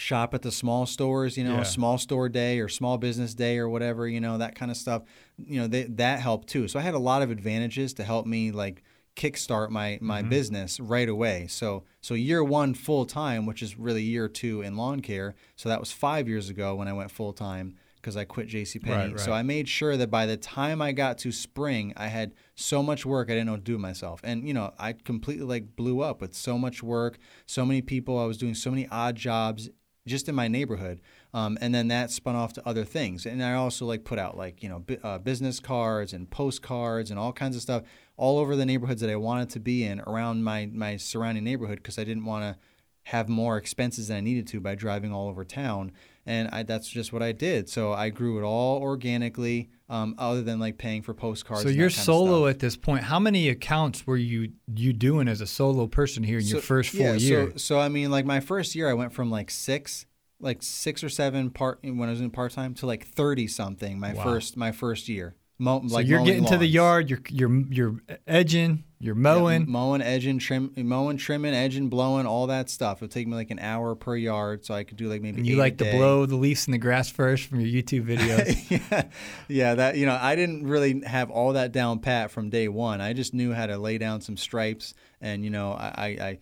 [0.00, 1.62] shop at the small stores, you know, Yeah.
[1.64, 5.02] small store day or small business day or whatever, you know, that kind of stuff.
[5.36, 6.68] You know, they, that helped too.
[6.68, 8.84] So I had a lot of advantages to help me like
[9.16, 10.30] kickstart my my Mm-hmm.
[10.30, 11.48] business right away.
[11.48, 15.34] So so year one full time, which is really year two in lawn care.
[15.56, 17.74] So that was five years ago when I went full time.
[17.96, 18.86] Because I quit JCPenney.
[18.90, 19.20] Right, right.
[19.20, 22.80] So I made sure that by the time I got to spring, I had so
[22.80, 24.20] much work I didn't know what to do myself.
[24.22, 28.16] And you know, I completely like blew up with so much work, so many people.
[28.16, 29.68] I was doing so many odd jobs
[30.08, 31.00] just in my neighborhood.
[31.32, 33.26] Um, and then that spun off to other things.
[33.26, 37.18] And I also like put out like you know uh, business cards and postcards and
[37.18, 37.82] all kinds of stuff
[38.16, 41.78] all over the neighborhoods that I wanted to be in around my my surrounding neighborhood
[41.78, 42.60] because I didn't want to
[43.04, 45.92] have more expenses than I needed to by driving all over town.
[46.28, 47.70] And I, that's just what I did.
[47.70, 51.62] So I grew it all organically, um, other than like paying for postcards.
[51.62, 53.04] So and you're that kind of solo at this point.
[53.04, 56.66] How many accounts were you you doing as a solo person here in your So-
[56.66, 57.50] first full yeah, year?
[57.52, 60.04] So, so I mean, like my first year, I went from like six,
[60.38, 63.98] like six or seven part when I was in part time to like thirty something.
[63.98, 64.24] My Wow.
[64.24, 65.34] first, my first year.
[65.60, 67.10] Mo- So like you're mowing getting to the yard.
[67.10, 68.84] You're you're you're edging.
[69.00, 69.70] You're Yeah, mowing.
[69.70, 72.98] mowing, edging, trim, mowing, trimming, edging, blowing, all that stuff.
[72.98, 75.38] It'll take me like an hour per yard, so I could do like maybe.
[75.38, 75.96] and you like to day.
[75.96, 78.70] blow the leaves in the grass first from your YouTube videos.
[78.90, 79.04] yeah,
[79.48, 79.74] yeah.
[79.74, 83.00] That you know, I didn't really have all that down pat from day one.
[83.00, 86.38] I just knew how to lay down some stripes, and you know, I, I, I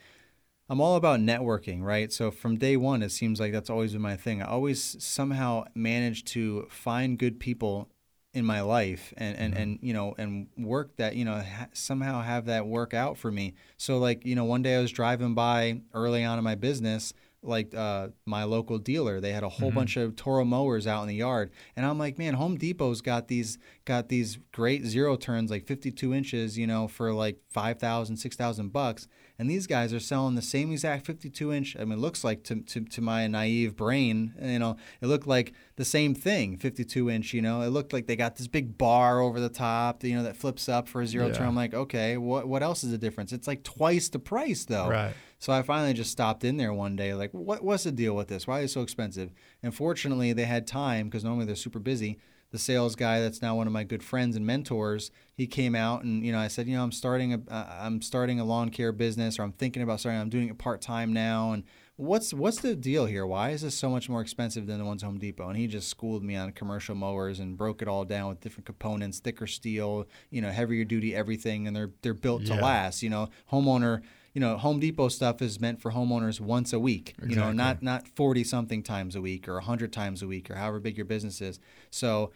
[0.70, 2.10] I'm all about networking, right?
[2.12, 4.42] So from day one, it seems like that's always been my thing.
[4.42, 7.88] I always somehow managed to find good people
[8.36, 12.20] in my life and and, and you know and work that you know ha- somehow
[12.20, 13.54] have that work out for me.
[13.78, 17.14] So like you know one day i was driving by early on in my business
[17.42, 19.20] like uh, my local dealer.
[19.20, 21.50] They had a whole bunch of toro mowers out in the yard.
[21.76, 26.12] And i'm like man home depot's got these got these great zero turns like 52
[26.12, 30.72] inches you know for like 5000 6000 bucks and these guys are selling the same
[30.72, 34.58] exact 52 inch i mean it looks like to, to, to my naive brain you
[34.58, 38.16] know it looked like the same thing 52 inch you know it looked like they
[38.16, 41.26] got this big bar over the top you know that flips up for a zero
[41.26, 41.32] Yeah.
[41.34, 44.64] turn i'm like okay what, what else is the difference it's like twice the price
[44.64, 45.14] though Right.
[45.38, 48.28] so I finally just stopped in there one day, like, what, what's the deal with
[48.28, 48.46] this?
[48.46, 49.32] Why is it so expensive?
[49.62, 52.18] And fortunately, they had time because normally they're super busy.
[52.56, 56.04] The sales guy, that's now one of my good friends and mentors, he came out
[56.04, 58.70] and you know I said, you know, I'm starting a uh, I'm starting a lawn
[58.70, 60.18] care business, or I'm thinking about starting.
[60.18, 61.64] I'm doing it part time now, and
[61.96, 63.26] what's what's the deal here?
[63.26, 65.50] Why is this so much more expensive than the ones Home Depot?
[65.50, 68.64] And he just schooled me on commercial mowers and broke it all down with different
[68.64, 73.02] components, thicker steel, you know, heavier duty everything, and they're they're built to last.
[73.02, 77.14] You know, homeowner you know, Home Depot stuff is meant for homeowners once a week.
[77.26, 80.56] You know, not not forty something times a week or hundred times a week or
[80.56, 81.58] however big your business is.
[81.90, 82.32] So,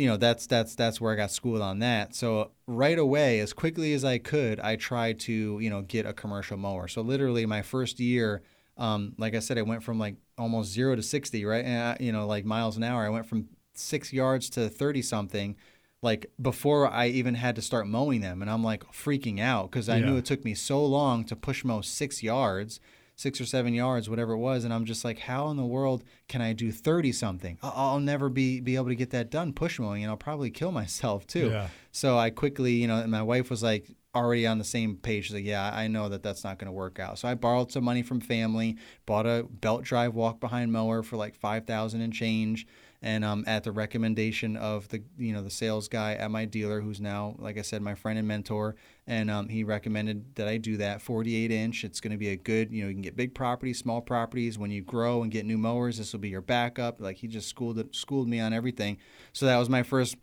[0.00, 2.14] you know, that's that's that's where I got schooled on that.
[2.14, 6.12] So right away, as quickly as I could, I tried to you know get a
[6.12, 6.88] commercial mower.
[6.88, 8.42] So literally, my first year.
[8.76, 11.62] Um, like I said, I went from like almost zero to 60, right?
[11.62, 13.04] And I, you know, like miles an hour.
[13.04, 15.56] I went from six yards to 30 something
[16.02, 18.40] like before I even had to start mowing them.
[18.40, 21.62] And I'm like freaking out because I knew it took me so long to push
[21.62, 22.80] mow six yards,
[23.20, 24.64] six or seven yards, whatever it was.
[24.64, 27.58] And I'm just like, how in the world can I do 30 something?
[27.62, 30.72] I'll never be, be able to get that done push mowing and I'll probably kill
[30.82, 31.50] myself too.
[31.50, 31.68] Yeah.
[31.92, 35.26] So I quickly, you know, and my wife was like already on the same page.
[35.26, 37.18] She's like, yeah, I know that that's not going to work out.
[37.18, 41.18] So I borrowed some money from family, bought a belt drive walk behind mower for
[41.18, 42.66] like 5,000 and change.
[43.02, 46.82] And um, at the recommendation of the, you know, the sales guy at my dealer,
[46.82, 50.58] who's now, like I said, my friend and mentor, and um, he recommended that I
[50.58, 51.82] do that 48 inch.
[51.82, 54.58] It's going to be a good, you know, you can get big properties, small properties.
[54.58, 57.00] When you grow and get new mowers, this will be your backup.
[57.00, 58.98] Like he just schooled schooled me on everything.
[59.32, 60.16] So that was my first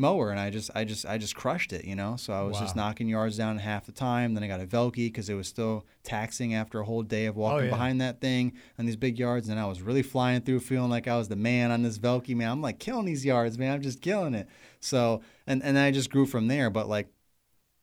[0.00, 2.16] mower and I just I just I just crushed it, you know.
[2.16, 4.34] So I was just knocking yards down half the time.
[4.34, 7.36] Then I got a Velke because it was still taxing after a whole day of
[7.36, 7.70] oh, walking Oh, yeah.
[7.70, 9.48] behind that thing on these big yards.
[9.48, 12.34] And I was really flying through, feeling like I was the man on this Velke,
[12.34, 12.50] man.
[12.50, 13.74] I'm like killing these yards, man.
[13.74, 14.48] I'm just killing it.
[14.80, 16.70] So and and I just grew from there.
[16.70, 17.08] But like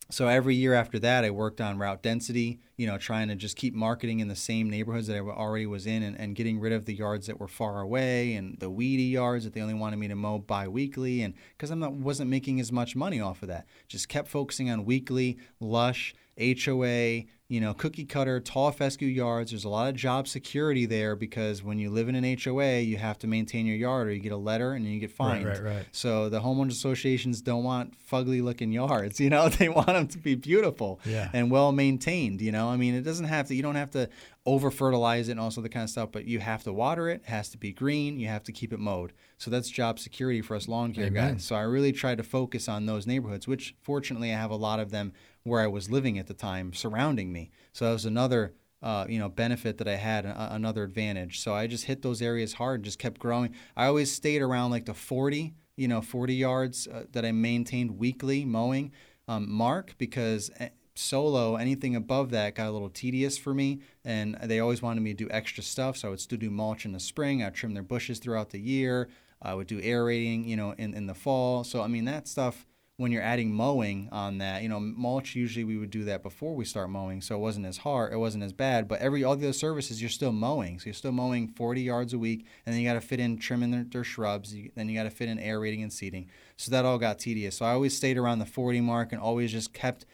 [0.09, 3.57] so every year after that, I worked on route density, you know, trying to just
[3.57, 6.71] keep marketing in the same neighborhoods that I already was in and, and getting rid
[6.71, 9.97] of the yards that were far away and the weedy yards that they only wanted
[9.97, 11.23] me to mow bi-weekly.
[11.23, 14.85] And because I'm wasn't making as much money off of that, just kept focusing on
[14.85, 19.51] weekly, lush, HOA, you know, cookie cutter, tall fescue yards.
[19.51, 22.97] There's a lot of job security there because when you live in an HOA, you
[22.97, 25.45] have to maintain your yard or you get a letter and then you get fined.
[25.45, 25.75] right, right.
[25.77, 25.85] right.
[25.93, 30.17] So the homeowners associations don't want fugly looking yards, you know, they want them to
[30.17, 31.29] be beautiful Yeah.
[31.31, 32.67] and well maintained, you know.
[32.67, 34.09] I mean, it doesn't have to you don't have to
[34.45, 37.21] over fertilize it and also the kind of stuff, but you have to water it,
[37.25, 39.13] it has to be green, you have to keep it mowed.
[39.37, 41.33] So that's job security for us lawn care Amen.
[41.35, 41.43] guys.
[41.45, 44.79] So I really tried to focus on those neighborhoods, which fortunately I have a lot
[44.79, 45.13] of them
[45.47, 47.51] where I was living at the time surrounding me.
[47.73, 51.39] So that was another uh, you know benefit that I had, a, another advantage.
[51.39, 53.55] So I just hit those areas hard, and just kept growing.
[53.75, 57.97] I always stayed around like the 40, you know, 40 yards uh, that I maintained
[57.97, 58.91] weekly mowing
[59.27, 64.35] um, mark because eh, solo anything above that got a little tedious for me and
[64.43, 66.91] they always wanted me to do extra stuff so i would still do mulch in
[66.91, 69.07] the spring i'd trim their bushes throughout the year
[69.41, 71.63] I would do aerating, you know, in, in the fall.
[71.63, 72.65] So I mean that stuff
[72.97, 76.55] when you're adding mowing on that, you know, mulch usually we would do that before
[76.55, 78.87] we start mowing, so it wasn't as hard, it wasn't as bad.
[78.87, 82.13] But every all the other services, you're still mowing, so you're still mowing 40 yards
[82.13, 84.89] a week, and then you got to fit in trimming their, their shrubs, you, then
[84.89, 86.27] you got to fit in aerating and seeding.
[86.57, 87.57] So that all got tedious.
[87.57, 90.05] So I always stayed around the 40 mark and always just kept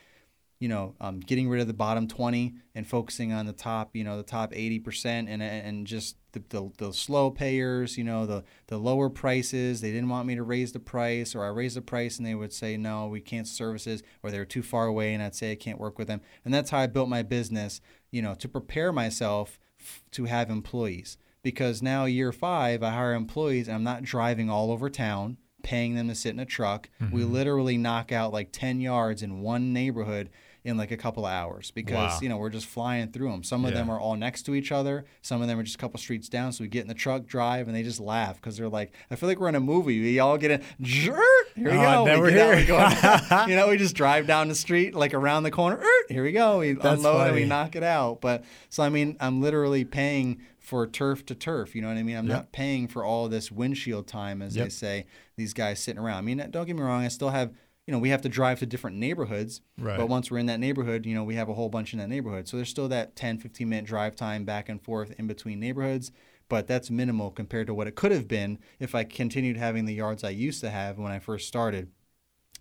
[0.59, 4.05] you know, um, getting rid of the bottom 20 and focusing on the top, you
[4.05, 8.43] know, the top 80% and, and just the, the, the, slow payers, you know, the,
[8.67, 9.81] the lower prices.
[9.81, 12.35] They didn't want me to raise the price or I raised the price and they
[12.35, 15.55] would say, no, we can't services or they're too far away and I'd say I
[15.55, 16.21] can't work with them.
[16.43, 20.49] And that's how I built my business, you know, to prepare myself f- to have
[20.49, 21.17] employees.
[21.41, 25.95] Because now year five, I hire employees and I'm not driving all over town paying
[25.95, 26.89] them to sit in a truck.
[27.01, 27.15] Mm-hmm.
[27.15, 30.29] We literally knock out like 10 yards in one neighborhood
[30.65, 32.19] in like a couple of hours because wow.
[32.21, 33.43] you know we're just flying through them.
[33.43, 33.77] Some of yeah.
[33.77, 35.05] them are all next to each other.
[35.21, 36.53] Some of them are just a couple streets down.
[36.53, 39.15] So we get in the truck, drive, and they just laugh because they're like, I
[39.15, 39.99] feel like we're in a movie.
[39.99, 40.61] We all get in.
[40.83, 41.13] Here
[41.55, 42.15] we oh, go.
[42.15, 42.75] We we're here.
[42.75, 45.83] Out, you know, we just drive down the street like around the corner.
[46.07, 46.59] Here we go.
[46.59, 47.27] We That's unload funny.
[47.29, 48.21] and we knock it out.
[48.21, 51.75] But so I mean, I'm literally paying for turf to turf.
[51.75, 52.15] You know what I mean?
[52.15, 52.37] I'm yep.
[52.37, 54.65] not paying for all this windshield time, as yep.
[54.65, 55.05] they say.
[55.35, 56.19] These guys sitting around.
[56.19, 57.03] I mean, don't get me wrong.
[57.03, 57.51] I still have
[57.85, 59.61] you know, we have to drive to different neighborhoods.
[59.77, 59.97] Right.
[59.97, 62.09] But once we're in that neighborhood, you know, we have a whole bunch in that
[62.09, 62.47] neighborhood.
[62.47, 66.11] So there's still that 10, 15 minute drive time back and forth in between neighborhoods.
[66.49, 69.93] But that's minimal compared to what it could have been if I continued having the
[69.93, 71.89] yards I used to have when I first started.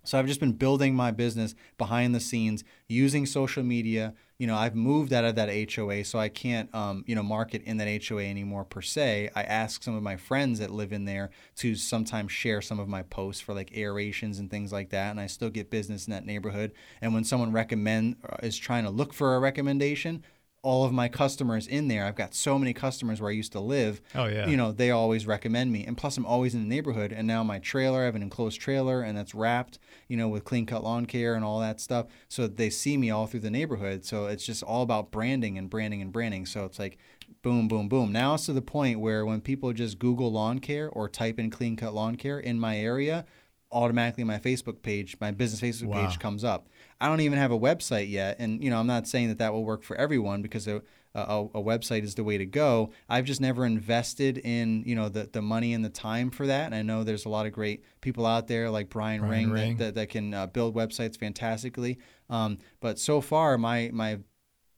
[0.03, 4.13] So I've just been building my business behind the scenes using social media.
[4.43, 7.63] You know, I've moved out of that HOA, so I can't, um, you know, market
[7.63, 9.29] in that HOA anymore per se.
[9.33, 11.29] I ask some of my friends that live in there
[11.59, 15.19] to sometimes share some of my posts for like aerations and things like that, and
[15.21, 16.73] I still get business in that neighborhood.
[16.99, 20.25] And when someone recommend uh, is trying to look for a recommendation,
[20.63, 22.05] all of my customers in there.
[22.05, 24.01] I've got so many customers where I used to live.
[24.15, 24.47] Oh yeah.
[24.47, 27.11] You know, they always recommend me, and plus I'm always in the neighborhood.
[27.11, 30.45] And now my trailer, I have an enclosed trailer, and that's wrapped, you know, with
[30.45, 32.07] clean cut lawn care and all that stuff.
[32.29, 34.05] So they see me all through the neighborhood.
[34.05, 36.45] So it's just all about branding and branding and branding.
[36.45, 36.97] So it's like,
[37.41, 38.13] boom, boom, boom.
[38.13, 41.49] Now it's to the point where when people just Google lawn care or type in
[41.49, 43.25] clean cut lawn care in my area,
[43.69, 46.07] automatically my Facebook page, my business Facebook wow.
[46.07, 46.69] page comes up.
[46.99, 49.53] I don't even have a website yet, and you know I'm not saying that that
[49.53, 50.81] will work for everyone because a,
[51.15, 52.91] a, a, website is the way to go.
[53.07, 56.65] I've just never invested in you know the, the money and the time for that,
[56.65, 59.51] and I know there's a lot of great people out there like Brian, Brian Ring,
[59.51, 59.77] Ring.
[59.77, 61.99] That, that, that, can uh, build websites fantastically.
[62.29, 64.19] Um, but so far, my my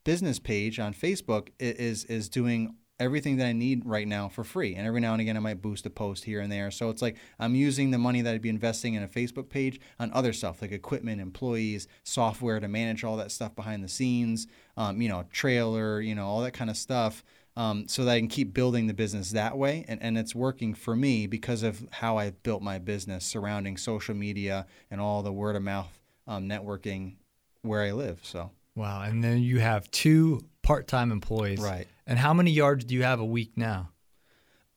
[0.04, 4.75] business page on Facebook is is doing everything that I need right now for free.
[4.75, 6.71] And every now and again, I might boost a post here and there.
[6.71, 9.79] So it's like I'm using the money that I'd be investing in a Facebook page
[9.99, 14.47] on other stuff like equipment, employees, software to manage all that stuff behind the scenes,
[14.77, 17.23] um, you know, trailer, you know, all that kind of stuff.
[17.58, 19.86] Um, so that I can keep building the business that way.
[19.88, 24.13] And, and it's working for me because of how I've built my business surrounding social
[24.13, 27.15] media and all the word of mouth um, networking
[27.62, 28.19] where I live.
[28.23, 28.51] So.
[28.75, 29.03] Wow.
[29.03, 31.60] And then you have two part time employees.
[31.60, 31.88] Right.
[32.06, 33.91] And how many yards do you have a week now?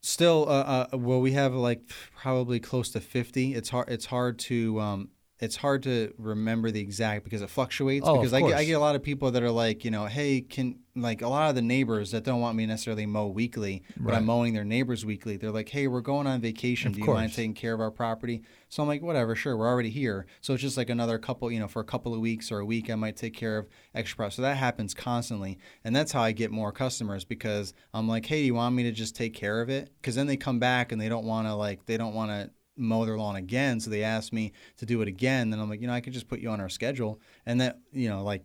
[0.01, 1.81] Still, uh, uh, well, we have like
[2.16, 3.55] probably close to 50.
[3.55, 3.88] It's hard.
[3.88, 5.09] It's hard to um,
[5.40, 8.07] it's hard to remember the exact because it fluctuates.
[8.07, 10.07] Oh, because I get, I get a lot of people that are like, you know,
[10.07, 13.85] hey, can like a lot of the neighbors that don't want me necessarily mow weekly,
[13.96, 14.16] but right.
[14.16, 15.37] I'm mowing their neighbors weekly.
[15.37, 16.88] They're like, hey, we're going on vacation.
[16.88, 17.16] Of Do you course.
[17.16, 18.42] mind taking care of our property?
[18.68, 20.27] So I'm like, whatever, sure, we're already here.
[20.40, 22.64] So it's just like another couple, you know, for a couple of weeks or a
[22.64, 24.37] week, I might take care of extra property.
[24.37, 28.40] So that happens constantly, and that's how I get more customers because I'm like, hey,
[28.40, 29.90] do you want me to just take care of it?
[30.01, 32.51] Because then they come back and they don't want to like they don't want to
[32.79, 33.81] mow their lawn again.
[33.81, 35.51] So they asked me to do it again.
[35.51, 37.21] Then I'm like, you know, I could just put you on our schedule.
[37.45, 38.45] And that, you know, like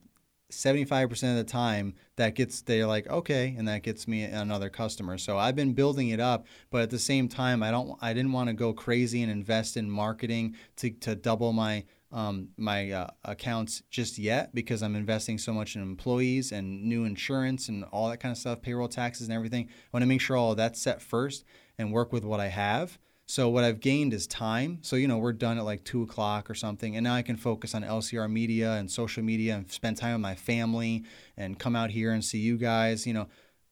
[0.54, 5.18] 75% of the time that gets they're like okay and that gets me another customer
[5.18, 8.32] so i've been building it up but at the same time i don't i didn't
[8.32, 13.08] want to go crazy and invest in marketing to, to double my um, my uh,
[13.26, 18.10] accounts just yet because i'm investing so much in employees and new insurance and all
[18.10, 20.80] that kind of stuff payroll taxes and everything i want to make sure all that's
[20.80, 21.44] set first
[21.80, 24.80] and work with what i have so what I've gained is time.
[24.82, 27.38] So you know we're done at like two o'clock or something, and now I can
[27.38, 31.04] focus on LCR media and social media and spend time with my family
[31.38, 33.08] and come out here and see you guys.
[33.08, 33.28] You know,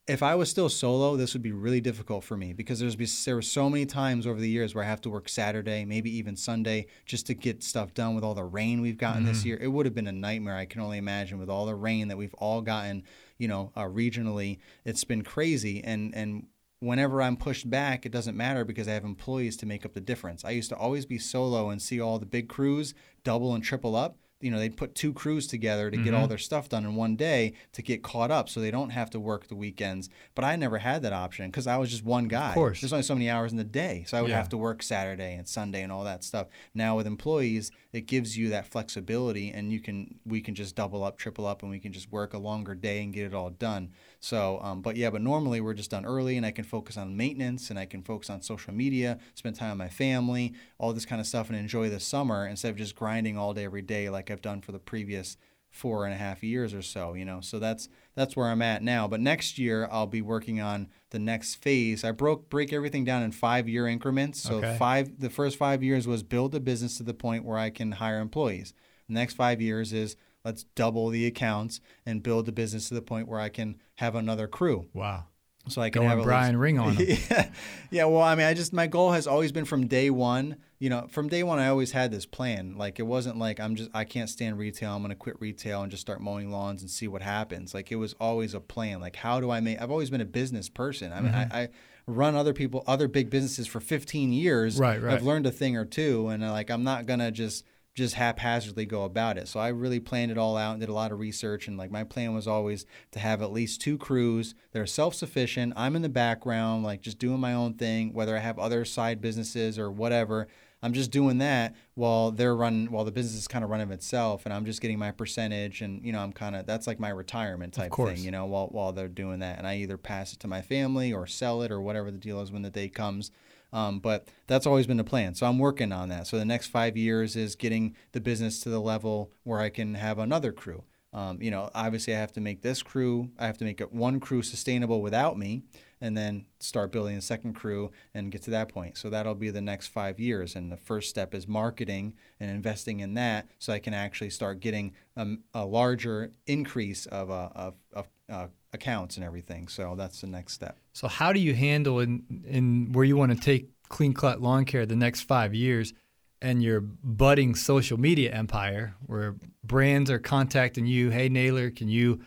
[0.07, 3.05] if I was still solo, this would be really difficult for me because there's be,
[3.25, 6.15] there were so many times over the years where I have to work Saturday, maybe
[6.17, 8.15] even Sunday, just to get stuff done.
[8.15, 9.31] With all the rain we've gotten mm-hmm.
[9.31, 10.55] this year, it would have been a nightmare.
[10.55, 13.03] I can only imagine with all the rain that we've all gotten.
[13.37, 16.47] You know, uh, regionally, it's been crazy, and and
[16.81, 20.01] whenever I'm pushed back, it doesn't matter because I have employees to make up the
[20.01, 20.43] difference.
[20.43, 23.95] I used to always be solo and see all the big crews double and triple
[23.95, 24.17] up.
[24.41, 26.29] you know they'd put two crews together to get all mm-hmm.
[26.29, 29.19] their stuff done in one day to get caught up so they don't have to
[29.19, 32.51] work the weekends but i never had that option because i was just one guy
[32.55, 32.81] course.
[32.81, 34.37] there's only so many hours in the day so i would Yeah.
[34.37, 38.35] have to work saturday and sunday and all that stuff now with employees it gives
[38.35, 41.79] you that flexibility and you can we can just double up triple up and we
[41.79, 43.91] can just work a longer day and get it all done
[44.21, 47.17] so um, but yeah but normally we're just done early and i can focus on
[47.17, 51.05] maintenance and i can focus on social media spend time with my family all this
[51.05, 54.09] kind of stuff and enjoy the summer instead of just grinding all day every day
[54.09, 55.35] like i've done for the previous
[55.71, 57.39] four and a half years or so you know?
[57.39, 59.07] So that's that's where i'm at now.
[59.07, 62.03] But next year i'll be working on the next phase.
[62.03, 64.41] I broke break everything down in five year increments.
[64.41, 64.75] So Okay.
[64.77, 67.93] five the first five years was build a business to the point where i can
[67.93, 68.73] hire employees.
[69.07, 73.01] The next five years is let's double the accounts and build the business to the
[73.01, 75.25] point where i can have another crew Wow.
[75.67, 77.49] so I can Going have Brian Ring on yeah,
[77.91, 78.05] yeah.
[78.05, 80.55] Well, I mean, I just my goal has always been from day one.
[80.79, 82.75] You know, from day one, I always had this plan.
[82.75, 84.95] Like it wasn't like I'm just I can't stand retail.
[84.95, 87.75] I'm gonna quit retail and just start mowing lawns and see what happens.
[87.75, 88.99] Like it was always a plan.
[89.01, 89.79] Like how do I make?
[89.79, 91.13] I've always been a business person.
[91.13, 91.53] I mean, Mm-hmm.
[91.53, 91.69] I, I
[92.07, 94.79] run other people other big businesses for 15 years.
[94.79, 95.13] Right, right.
[95.13, 97.63] I've learned a thing or two, and like I'm not gonna just
[97.93, 99.47] just haphazardly go about it.
[99.47, 101.67] So I really planned it all out and did a lot of research.
[101.67, 105.13] And like my plan was always to have at least two crews that are self
[105.13, 105.73] sufficient.
[105.75, 109.21] I'm in the background, like just doing my own thing, whether I have other side
[109.21, 110.47] businesses or whatever.
[110.83, 114.45] I'm just doing that while they're running, while the business is kind of running itself,
[114.45, 117.09] and I'm just getting my percentage, and you know, I'm kind of that's like my
[117.09, 120.39] retirement type thing, you know, while while they're doing that, and I either pass it
[120.39, 123.29] to my family or sell it or whatever the deal is when the day comes.
[123.73, 125.35] Um, but that's always been the plan.
[125.35, 126.27] So I'm working on that.
[126.27, 129.95] So the next five years is getting the business to the level where I can
[129.95, 130.83] have another crew.
[131.13, 133.91] Um, you know, obviously I have to make this crew, I have to make it
[133.91, 135.63] one crew sustainable without me,
[135.99, 138.97] and then start building a second crew and get to that point.
[138.97, 140.55] So that'll be the next five years.
[140.55, 144.61] And the first step is marketing and investing in that, so I can actually start
[144.61, 149.67] getting um, a larger increase of uh, of, of uh, accounts and everything.
[149.67, 150.77] So that's the next step.
[150.93, 154.65] So how do you handle in in where you want to take Clean Cut Lawn
[154.65, 155.93] Care the next five years,
[156.41, 162.21] and your budding social media empire, where brands are contacting you, hey Naylor, can you,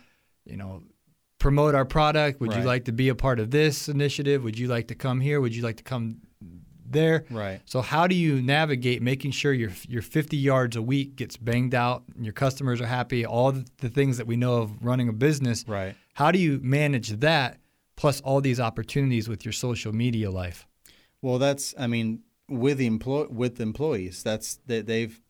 [0.45, 0.83] you know,
[1.39, 2.41] promote our product?
[2.41, 4.45] Would you like to be a part of this initiative?
[4.45, 5.41] Would you like to come here?
[5.41, 6.21] Would you like to come
[6.87, 7.25] there?
[7.31, 7.61] Right.
[7.65, 11.75] So how do you navigate making sure your your 50 yards a week gets banged
[11.75, 15.09] out, and your customers are happy, all the, the things that we know of running
[15.09, 15.65] a business?
[15.67, 15.97] Right.
[16.15, 17.59] How do you manage that
[17.97, 20.67] plus all these opportunities with your social media life?
[21.21, 25.21] Well, that's I mean with employ with employees, that's that they've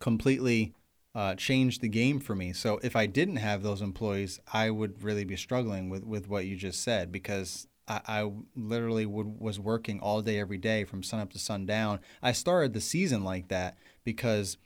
[0.00, 0.74] completely
[1.14, 2.52] uh, changed the game for me.
[2.52, 6.46] So if I didn't have those employees, I would really be struggling with with what
[6.46, 7.66] you just said because.
[7.90, 12.00] I, I literally would, was working all day, every day from sun up to sundown.
[12.22, 14.58] I started the season like that because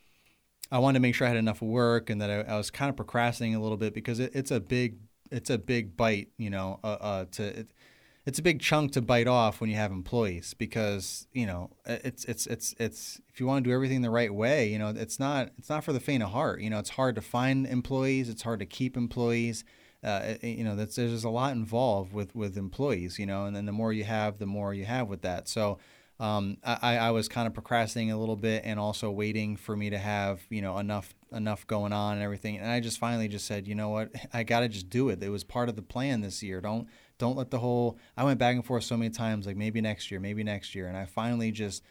[0.73, 2.91] I wanted to make sure I had enough work and that I, I was kind
[2.91, 4.97] of procrastinating a little bit because it, it's a big
[5.33, 7.71] it's a big bite, you know, uh, uh, to it,
[8.25, 12.25] it's a big chunk to bite off when you have employees because you know it's
[12.27, 15.19] it's it's it's if you want to do everything the right way, you know, it's
[15.19, 16.61] not it's not for the faint of heart.
[16.61, 19.65] You know, it's hard to find employees, it's hard to keep employees.
[20.05, 23.19] Uh, you know, that's there's a lot involved with with employees.
[23.19, 25.49] You know, and then the more you have, the more you have with that.
[25.49, 25.79] So
[26.21, 29.91] um, I, I was kind of procrastinating a little bit and also waiting for me
[29.91, 32.59] to have you know enough enough going on and everything.
[32.59, 34.11] And I just finally just said you know what?
[34.33, 35.23] I got to just do it.
[35.23, 36.61] It was part of the plan this year.
[36.61, 39.81] Don't don't let the whole I went back and forth so many times like maybe
[39.81, 40.89] next year maybe next year.
[40.89, 41.83] And I finally just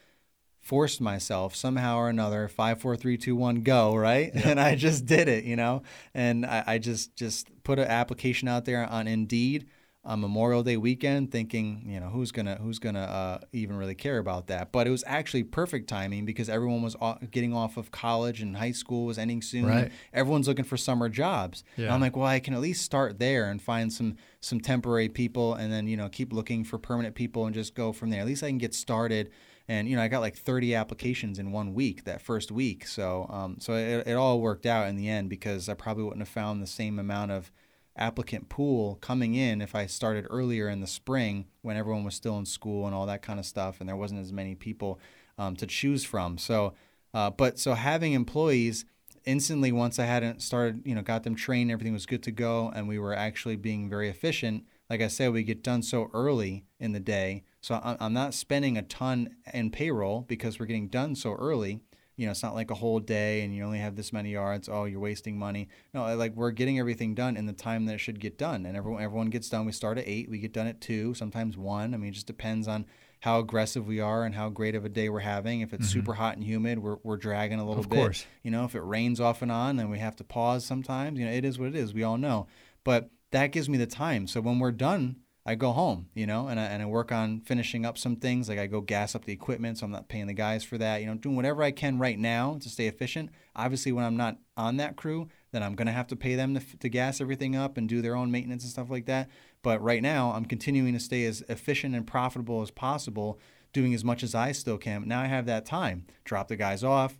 [0.60, 4.30] forced myself somehow or another five four three two one go right?
[4.44, 5.82] And I just did it you know?
[6.14, 9.66] And I, I just just put an application out there on Indeed
[10.04, 14.18] on Memorial Day weekend, thinking, you know, who's gonna who's gonna uh, even really care
[14.18, 14.72] about that?
[14.72, 18.56] But it was actually perfect timing because everyone was o- getting off of college and
[18.56, 19.66] high school was ending soon.
[19.66, 19.92] Right.
[20.12, 21.62] Everyone's looking for summer jobs.
[21.76, 21.94] And Yeah.
[21.94, 25.54] I'm like, well, I can at least start there and find some some temporary people,
[25.54, 28.20] and then you know keep looking for permanent people and just go from there.
[28.20, 29.30] At least I can get started.
[29.68, 32.84] And you know, I got like 30 applications in one week that first week.
[32.88, 36.20] So um, so it, it all worked out in the end because I probably wouldn't
[36.20, 37.52] have found the same amount of
[37.96, 42.38] applicant pool coming in if I started earlier in the spring when everyone was still
[42.38, 44.98] in school and all that kind of stuff, and there wasn't as many people
[45.38, 46.38] um, to choose from.
[46.38, 46.74] So,
[47.14, 48.84] uh, but so having employees
[49.24, 52.72] instantly once I hadn't started, you know, got them trained, everything was good to go,
[52.74, 54.64] and we were actually being very efficient.
[54.90, 58.34] Like I said, we get done so early in the day, so I'm I'm not
[58.34, 61.80] spending a ton in payroll because we're getting done so early.
[62.22, 64.68] You know, it's not like a whole day and you only have this many yards.
[64.68, 65.68] Oh, you're wasting money.
[65.92, 68.76] No, like we're getting everything done in the time that it should get done, and
[68.76, 69.66] everyone everyone gets done.
[69.66, 71.94] We start at eight, we get done at two, sometimes one.
[71.94, 72.86] I mean, it just depends on
[73.18, 75.62] how aggressive we are and how great of a day we're having.
[75.62, 75.98] If it's mm-hmm.
[75.98, 77.96] super hot and humid, we're, we're dragging a little of bit.
[77.96, 78.24] Course.
[78.44, 81.18] You know, if it rains off and on, then we have to pause sometimes.
[81.18, 81.92] You know, it is what it is.
[81.92, 82.46] We all know.
[82.84, 84.28] But that gives me the time.
[84.28, 87.40] So when we're done, I go home, you know, and I, and I work on
[87.40, 88.48] finishing up some things.
[88.48, 91.00] Like I go gas up the equipment, so I'm not paying the guys for that.
[91.00, 93.30] You know, doing whatever I can right now to stay efficient.
[93.56, 96.78] Obviously, when I'm not on that crew, then I'm gonna have to pay them to,
[96.78, 99.28] to gas everything up and do their own maintenance and stuff like that.
[99.62, 103.40] But right now, I'm continuing to stay as efficient and profitable as possible,
[103.72, 105.08] doing as much as I still can.
[105.08, 106.06] Now I have that time.
[106.24, 107.18] Drop the guys off,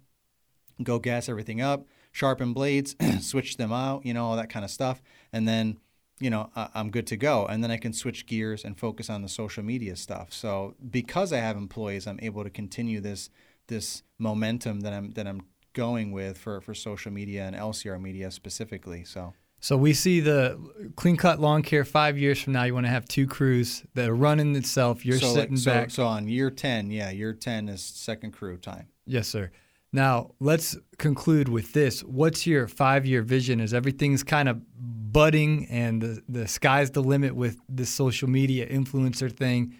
[0.81, 4.71] go gas everything up, sharpen blades, switch them out, you know, all that kind of
[4.71, 5.03] stuff,
[5.33, 5.79] and then
[6.23, 7.47] you know, I'm good to go.
[7.47, 10.33] And then I can switch gears and focus on the social media stuff.
[10.33, 13.31] So because I have employees, I'm able to continue this
[13.69, 15.43] this momentum that I'm that I'm
[15.73, 19.05] going with for, for social media and LCR media specifically.
[19.05, 20.59] So so we see the
[20.97, 22.65] clean cut lawn care five years from now.
[22.65, 25.07] You want to have two crews that are running itself.
[25.07, 25.91] You're so sitting like, back.
[25.91, 28.89] So, so on year ten, yeah, year ten is second crew time.
[29.07, 29.53] Yes, sir.
[29.93, 32.01] Now, let's conclude with this.
[32.01, 37.03] What's your five year vision as everything's kind of budding and the, the sky's the
[37.03, 39.75] limit with this social media influencer thing?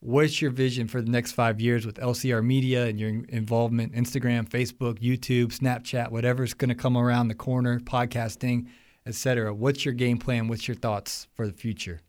[0.00, 4.48] What's your vision for the next five years with LCR Media and your involvement, Instagram,
[4.48, 8.68] Facebook, YouTube, Snapchat, whatever's going to come around the corner, podcasting,
[9.04, 9.52] etc.
[9.52, 10.46] What's your game plan?
[10.46, 12.00] What's your thoughts for the future?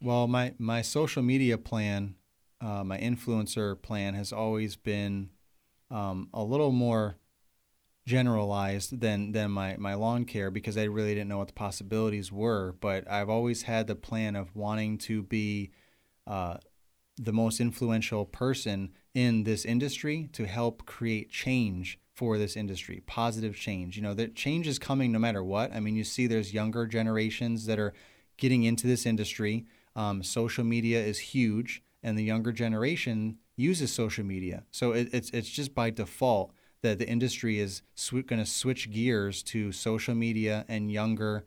[0.00, 2.14] Well, my, my social media plan,
[2.62, 5.28] uh, my influencer plan has always been
[5.90, 7.16] um, a little more
[8.06, 12.30] generalized than than my my lawn care because I really didn't know what the possibilities
[12.30, 12.74] were.
[12.80, 15.70] But I've always had the plan of wanting to be
[16.26, 16.58] uh,
[17.16, 23.56] the most influential person in this industry to help create change for this industry, positive
[23.56, 23.96] change.
[23.96, 25.72] You know, that change is coming no matter what.
[25.72, 27.92] I mean, you see, there's younger generations that are
[28.36, 29.66] getting into this industry.
[29.96, 34.64] Um, social media is huge, and the younger generation uses social media.
[34.70, 36.52] So it, it's it's just by default
[36.82, 41.46] that the industry is sw- going to switch gears to social media and younger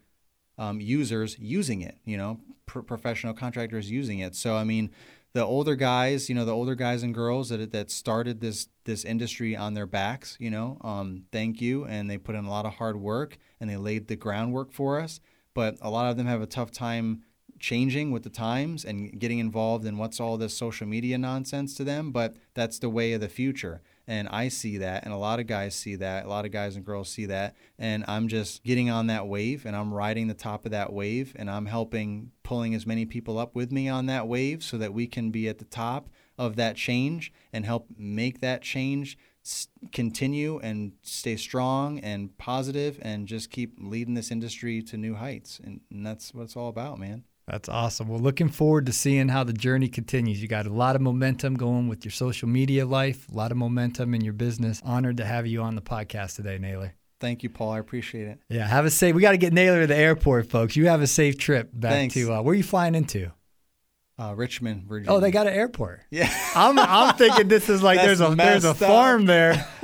[0.58, 1.97] um, users using it.
[2.05, 4.36] You know, pr- professional contractors using it.
[4.36, 4.91] So I mean,
[5.34, 9.03] the older guys, you know, the older guys and girls that that started this this
[9.05, 10.38] industry on their backs.
[10.39, 13.70] You know, um, thank you, and they put in a lot of hard work and
[13.70, 15.20] they laid the groundwork for us.
[15.53, 17.24] But a lot of them have a tough time
[17.60, 21.84] changing with the times and getting involved in what's all this social media nonsense to
[21.84, 23.82] them, but that's the way of the future.
[24.10, 26.78] And I see that, and a lot of guys see that, a lot of guys
[26.78, 27.55] and girls see that.
[27.78, 31.36] And I'm just getting on that wave and I'm riding the top of that wave
[31.38, 34.93] and I'm helping pulling as many people up with me on that wave so that
[34.93, 39.18] we can be at the top of that change and help make that change
[39.91, 45.60] continue and stay strong and positive and just keep leading this industry to new heights.
[45.64, 47.24] And, and that's what it's all about, man.
[47.48, 48.10] That's awesome.
[48.10, 50.41] Well, looking forward to seeing how the journey continues.
[50.41, 53.58] You got a lot of momentum going with your social media life, a lot of
[53.58, 54.82] momentum in your business.
[54.84, 56.93] Honored to have you on the podcast today, Naylor.
[57.22, 57.72] Thank you, Paul.
[57.72, 58.39] I appreciate it.
[58.50, 59.16] Yeah, have a safe.
[59.16, 60.76] We got to get Naylor to the airport, folks.
[60.76, 62.14] You have a safe trip back Thanks.
[62.16, 63.32] to uh, where are you flying into?
[64.20, 65.12] Uh, Richmond, Virginia.
[65.12, 66.02] Oh, they got an airport.
[66.10, 69.68] Yeah, I'm I'm thinking this is like there's a there's a farm there.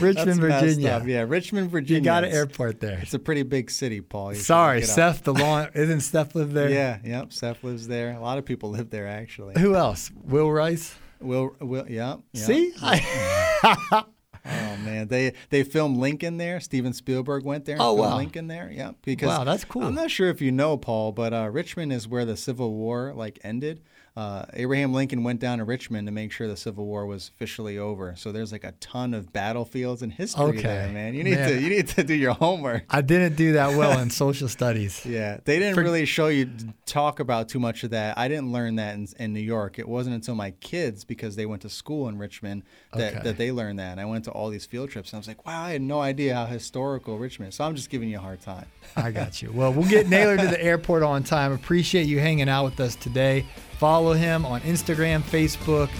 [0.00, 1.02] Richmond, Virginia.
[1.04, 2.00] Yeah, Richmond, Virginia.
[2.00, 2.98] You got an airport there.
[3.02, 4.34] It's a pretty big city, Paul.
[4.34, 5.24] You Sorry, Seth.
[5.24, 6.70] The lawn isn't Seth live there?
[6.70, 7.32] Yeah, yep.
[7.32, 8.12] Seth lives there.
[8.12, 9.60] A lot of people live there actually.
[9.60, 10.10] Who else?
[10.14, 10.94] Will Rice.
[11.20, 12.16] Will, Will, yeah.
[12.32, 12.44] yeah.
[12.44, 12.72] See.
[12.82, 16.60] oh man, they they filmed Lincoln there.
[16.60, 17.76] Steven Spielberg went there.
[17.80, 18.70] oh wow, Lincoln there.
[18.72, 19.82] Yeah, because wow, that's cool.
[19.82, 23.12] I'm not sure if you know, Paul, but uh, Richmond is where the Civil War
[23.14, 23.82] like ended
[24.18, 27.78] uh, Abraham Lincoln went down to Richmond to make sure the Civil War was officially
[27.78, 28.16] over.
[28.16, 30.62] So there's like a ton of battlefields in history okay.
[30.62, 31.14] there, man.
[31.14, 31.48] You need man.
[31.50, 32.82] to you need to do your homework.
[32.90, 35.06] I didn't do that well in social studies.
[35.06, 36.50] Yeah, they didn't For, really show you
[36.84, 38.18] talk about too much of that.
[38.18, 39.78] I didn't learn that in, in, New York.
[39.78, 42.64] It wasn't until my kids, because they went to school in Richmond,
[42.94, 43.22] that, okay.
[43.22, 43.92] that they learned that.
[43.92, 45.82] And I went to all these field trips, and I was like, wow, I had
[45.82, 47.50] no idea how historical Richmond.
[47.50, 47.54] Is.
[47.54, 48.66] So I'm just giving you a hard time.
[48.96, 49.52] I got you.
[49.52, 51.52] Well, we'll get Naylor to the airport on time.
[51.52, 53.46] Appreciate you hanging out with us today.
[53.78, 55.90] Follow him on Instagram, Facebook,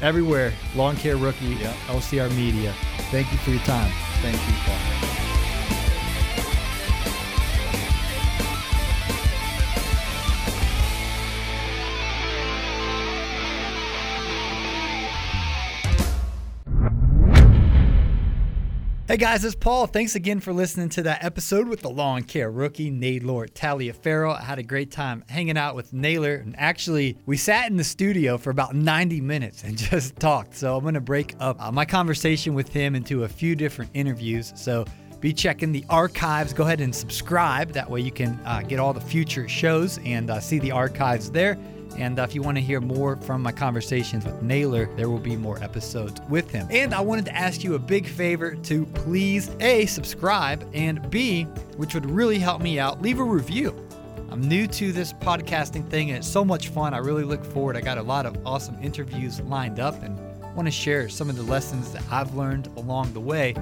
[0.00, 0.52] everywhere.
[0.74, 1.74] Lawn Care Rookie, yep.
[1.86, 2.72] LCR Media.
[3.10, 3.90] Thank you for your time.
[4.22, 5.29] Thank you, Paul.
[19.10, 19.88] Hey guys, it's Paul.
[19.88, 24.38] Thanks again for listening to that episode with the lawn care rookie, Naylor Taliaferro.
[24.38, 26.36] I had a great time hanging out with Naylor.
[26.36, 30.54] And actually, we sat in the studio for about 90 minutes and just talked.
[30.54, 33.90] So I'm going to break up uh, my conversation with him into a few different
[33.94, 34.52] interviews.
[34.54, 34.84] So
[35.18, 36.52] be checking the archives.
[36.52, 37.72] Go ahead and subscribe.
[37.72, 41.32] That way you can uh, get all the future shows and uh, see the archives
[41.32, 41.58] there.
[41.96, 45.18] And uh, if you want to hear more from my conversations with Naylor, there will
[45.18, 46.66] be more episodes with him.
[46.70, 51.44] And I wanted to ask you a big favor to please A, subscribe, and B,
[51.76, 53.74] which would really help me out, leave a review.
[54.30, 56.94] I'm new to this podcasting thing and it's so much fun.
[56.94, 57.76] I really look forward.
[57.76, 60.16] I got a lot of awesome interviews lined up and
[60.54, 63.54] want to share some of the lessons that I've learned along the way.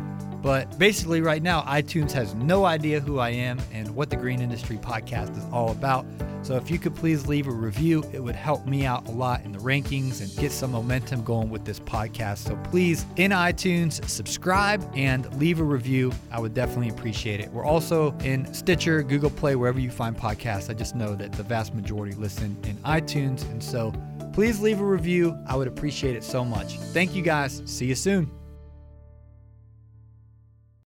[0.42, 4.40] But basically, right now, iTunes has no idea who I am and what the Green
[4.40, 6.06] Industry Podcast is all about.
[6.42, 9.44] So if you could please leave a review, it would help me out a lot
[9.44, 12.38] in the rankings and get some momentum going with this podcast.
[12.38, 16.12] So please, in iTunes, subscribe and leave a review.
[16.30, 17.50] I would definitely appreciate it.
[17.50, 20.70] We're also in Stitcher, Google Play, wherever you find podcasts.
[20.70, 23.42] I just know that the vast majority listen in iTunes.
[23.50, 23.92] And so
[24.38, 25.36] please leave a review.
[25.48, 26.78] I would appreciate it so much.
[26.94, 27.60] Thank you guys.
[27.64, 28.37] See you soon.